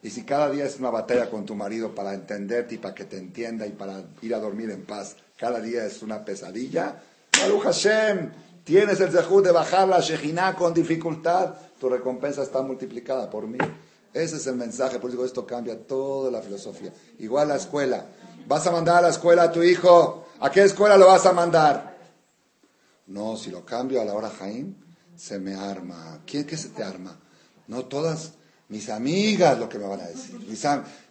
[0.03, 3.05] Y si cada día es una batalla con tu marido para entenderte y para que
[3.05, 7.03] te entienda y para ir a dormir en paz, cada día es una pesadilla,
[7.39, 8.33] Baruch Hashem,
[8.65, 13.59] tienes el zehut de bajar la Shejina con dificultad, tu recompensa está multiplicada por mí.
[14.13, 16.93] Ese es el mensaje, por eso esto cambia toda la filosofía.
[17.19, 18.07] Igual la escuela.
[18.47, 20.27] ¿Vas a mandar a la escuela a tu hijo?
[20.41, 21.99] ¿A qué escuela lo vas a mandar?
[23.07, 24.75] No, si lo cambio a la hora Jaime,
[25.17, 26.21] se me arma.
[26.27, 27.19] ¿Quién se te arma?
[27.67, 28.35] No todas
[28.69, 30.39] mis amigas lo que me van a decir.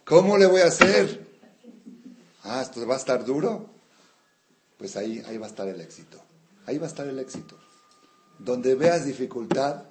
[0.04, 1.26] ¿Cómo le voy a hacer?
[2.44, 3.70] Ah, esto va a estar duro.
[4.78, 6.18] Pues ahí, ahí va a estar el éxito.
[6.66, 7.58] Ahí va a estar el éxito.
[8.38, 9.89] Donde veas dificultad,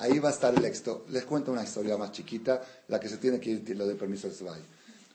[0.00, 1.04] ahí va a estar el éxito.
[1.08, 4.28] Les cuento una historia más chiquita, la que se tiene que ir, lo de permiso
[4.28, 4.62] de Sebay.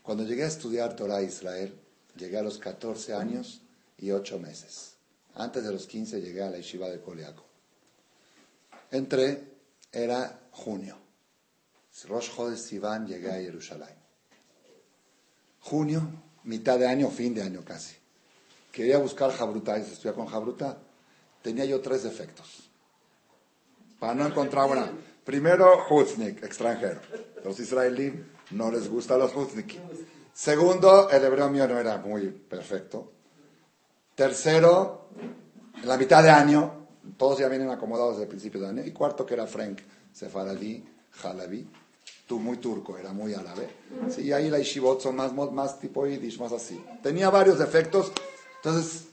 [0.02, 1.74] Cuando llegué a estudiar Torah Israel,
[2.16, 3.62] llegué a los 14 años
[3.98, 4.94] y 8 meses.
[5.34, 7.44] Antes de los 15 llegué a la yeshiva de Coleaco.
[8.92, 9.56] Entré,
[9.92, 10.98] era junio.
[12.08, 13.96] Rosh Chodesh Sivan llegué a Jerusalén.
[15.62, 16.02] Junio,
[16.44, 17.96] mitad de año, fin de año casi.
[18.72, 20.78] Quería buscar Jabruta, y estudiar con Jabruta.
[21.42, 22.65] Tenía yo tres defectos.
[24.00, 24.92] Para no encontrar una.
[25.24, 27.00] Primero, Hutznik, extranjero.
[27.44, 28.14] Los israelíes
[28.52, 29.80] no les gustan los Hutznik.
[30.34, 33.12] Segundo, el hebreo mío no era muy perfecto.
[34.14, 35.10] Tercero,
[35.82, 36.86] en la mitad de año
[37.18, 38.86] todos ya vienen acomodados desde el principio de año.
[38.86, 39.80] Y cuarto que era Frank,
[40.12, 41.68] Sefaradí, Jalabi,
[42.28, 43.70] tú muy turco, era muy árabe.
[44.10, 46.84] Sí, ahí la Ishibot son más, más tipo Yiddish, más así.
[47.02, 48.12] Tenía varios defectos.
[48.58, 49.08] Entonces,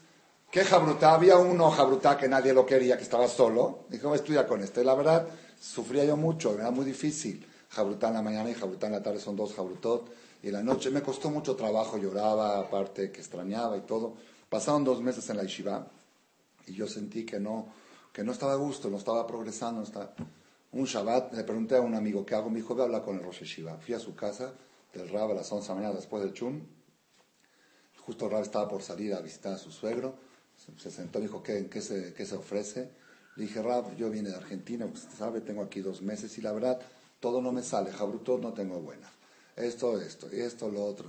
[0.52, 1.14] ¿qué Jabrutá?
[1.14, 3.86] Había uno Jabrutá que nadie lo quería, que estaba solo.
[3.88, 4.84] Dijo, voy a estudiar con este.
[4.84, 5.26] La verdad,
[5.58, 7.44] sufría yo mucho, era muy difícil.
[7.70, 10.12] Jabrutá en la mañana y Jabrutá en la tarde son dos Jabrutot.
[10.42, 14.14] Y en la noche me costó mucho trabajo, lloraba, aparte que extrañaba y todo.
[14.48, 15.86] Pasaron dos meses en la Yeshiva
[16.66, 17.68] y yo sentí que no,
[18.12, 19.80] que no estaba a gusto, no estaba progresando.
[19.80, 20.12] No estaba...
[20.72, 22.50] Un Shabbat le pregunté a un amigo qué hago.
[22.50, 23.78] Me dijo, voy a hablar con el Rosh Yeshiva.
[23.78, 24.52] Fui a su casa
[24.92, 26.60] del Rab a las 11 de la mañana después del Chum.
[28.04, 30.14] Justo el Rab estaba por salir a visitar a su suegro.
[30.64, 32.90] Se, se sentó y dijo, ¿qué, qué se, qué se ofrece?
[33.36, 36.52] Le dije, Rab, yo vine de Argentina, usted sabe, tengo aquí dos meses y la
[36.52, 36.80] verdad,
[37.18, 37.90] todo no me sale.
[37.92, 39.10] Jabrutó no tengo buena.
[39.56, 41.06] Esto, esto, y esto, lo otro.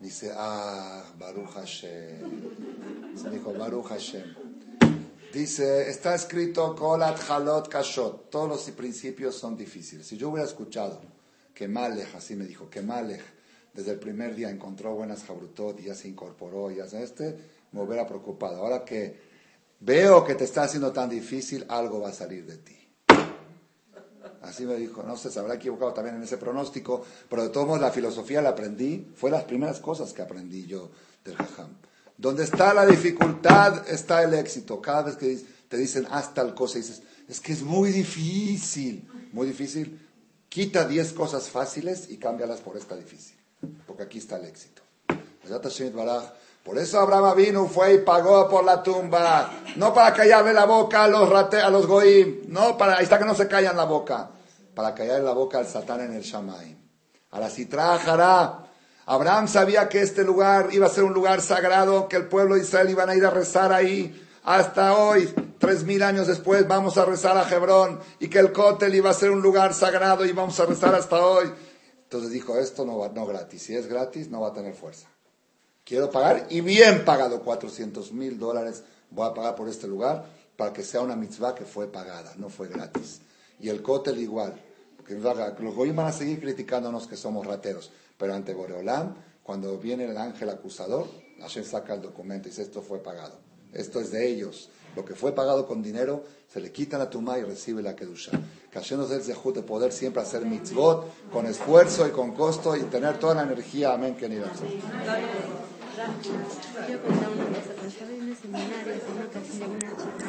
[0.00, 3.16] Dice, ah, Baruch Hashem.
[3.16, 4.34] Se dijo, Baruch Hashem.
[5.32, 8.30] Dice, está escrito, Kolat Halot Kashot.
[8.30, 10.06] Todos los principios son difíciles.
[10.06, 11.00] Si yo hubiera escuchado
[11.54, 13.22] que Malech, así me dijo, que Malech
[13.74, 17.36] desde el primer día encontró buenas Jabrutot y ya se incorporó ya se este,
[17.72, 18.56] me hubiera preocupado.
[18.56, 19.20] Ahora que
[19.80, 22.76] veo que te está haciendo tan difícil, algo va a salir de ti.
[24.42, 27.66] Así me dijo, no sé, se habrá equivocado también en ese pronóstico, pero de todos
[27.66, 30.90] modos la filosofía la aprendí, fue las primeras cosas que aprendí yo
[31.24, 31.76] del Jajam.
[32.16, 34.80] Donde está la dificultad está el éxito.
[34.80, 39.46] Cada vez que te dicen haz tal cosa, dices, es que es muy difícil, muy
[39.46, 40.06] difícil.
[40.48, 43.36] Quita 10 cosas fáciles y cámbialas por esta difícil,
[43.86, 44.82] porque aquí está el éxito.
[46.70, 49.50] Por eso Abraham vino, fue y pagó por la tumba.
[49.74, 52.42] No para callarle la boca a los, rate, a los goim.
[52.46, 54.30] No, para, ahí está que no se callan la boca.
[54.72, 56.78] Para callarle la boca al satán en el Shamay.
[57.32, 58.66] A la Citra Jará.
[59.04, 62.60] Abraham sabía que este lugar iba a ser un lugar sagrado, que el pueblo de
[62.60, 64.28] Israel iban a ir a rezar ahí.
[64.44, 65.28] Hasta hoy,
[65.58, 67.98] tres mil años después, vamos a rezar a Hebrón.
[68.20, 71.16] Y que el Kotel iba a ser un lugar sagrado y vamos a rezar hasta
[71.26, 71.52] hoy.
[72.04, 73.60] Entonces dijo, esto no va, no gratis.
[73.60, 75.08] Si es gratis, no va a tener fuerza.
[75.90, 80.24] Quiero pagar y bien pagado, 400 mil dólares voy a pagar por este lugar
[80.56, 83.22] para que sea una mitzvah que fue pagada, no fue gratis.
[83.58, 84.54] Y el cótel igual.
[85.08, 90.16] Los goyim van a seguir criticándonos que somos rateros, pero ante Boreolam, cuando viene el
[90.16, 91.08] ángel acusador,
[91.40, 93.40] Hashem saca el documento y dice esto fue pagado.
[93.72, 94.70] Esto es de ellos.
[94.94, 96.22] Lo que fue pagado con dinero,
[96.52, 98.30] se le quita la tumba y recibe la kedusha.
[98.70, 102.30] Que Hashem nos dé el zehut de poder siempre hacer mitzvot con esfuerzo y con
[102.30, 103.92] costo y tener toda la energía.
[103.92, 104.16] Amén.
[104.16, 104.36] Que ni
[106.00, 110.20] yo contaba una cosa, cuando estaba en un seminario, en una ocasión de una chica.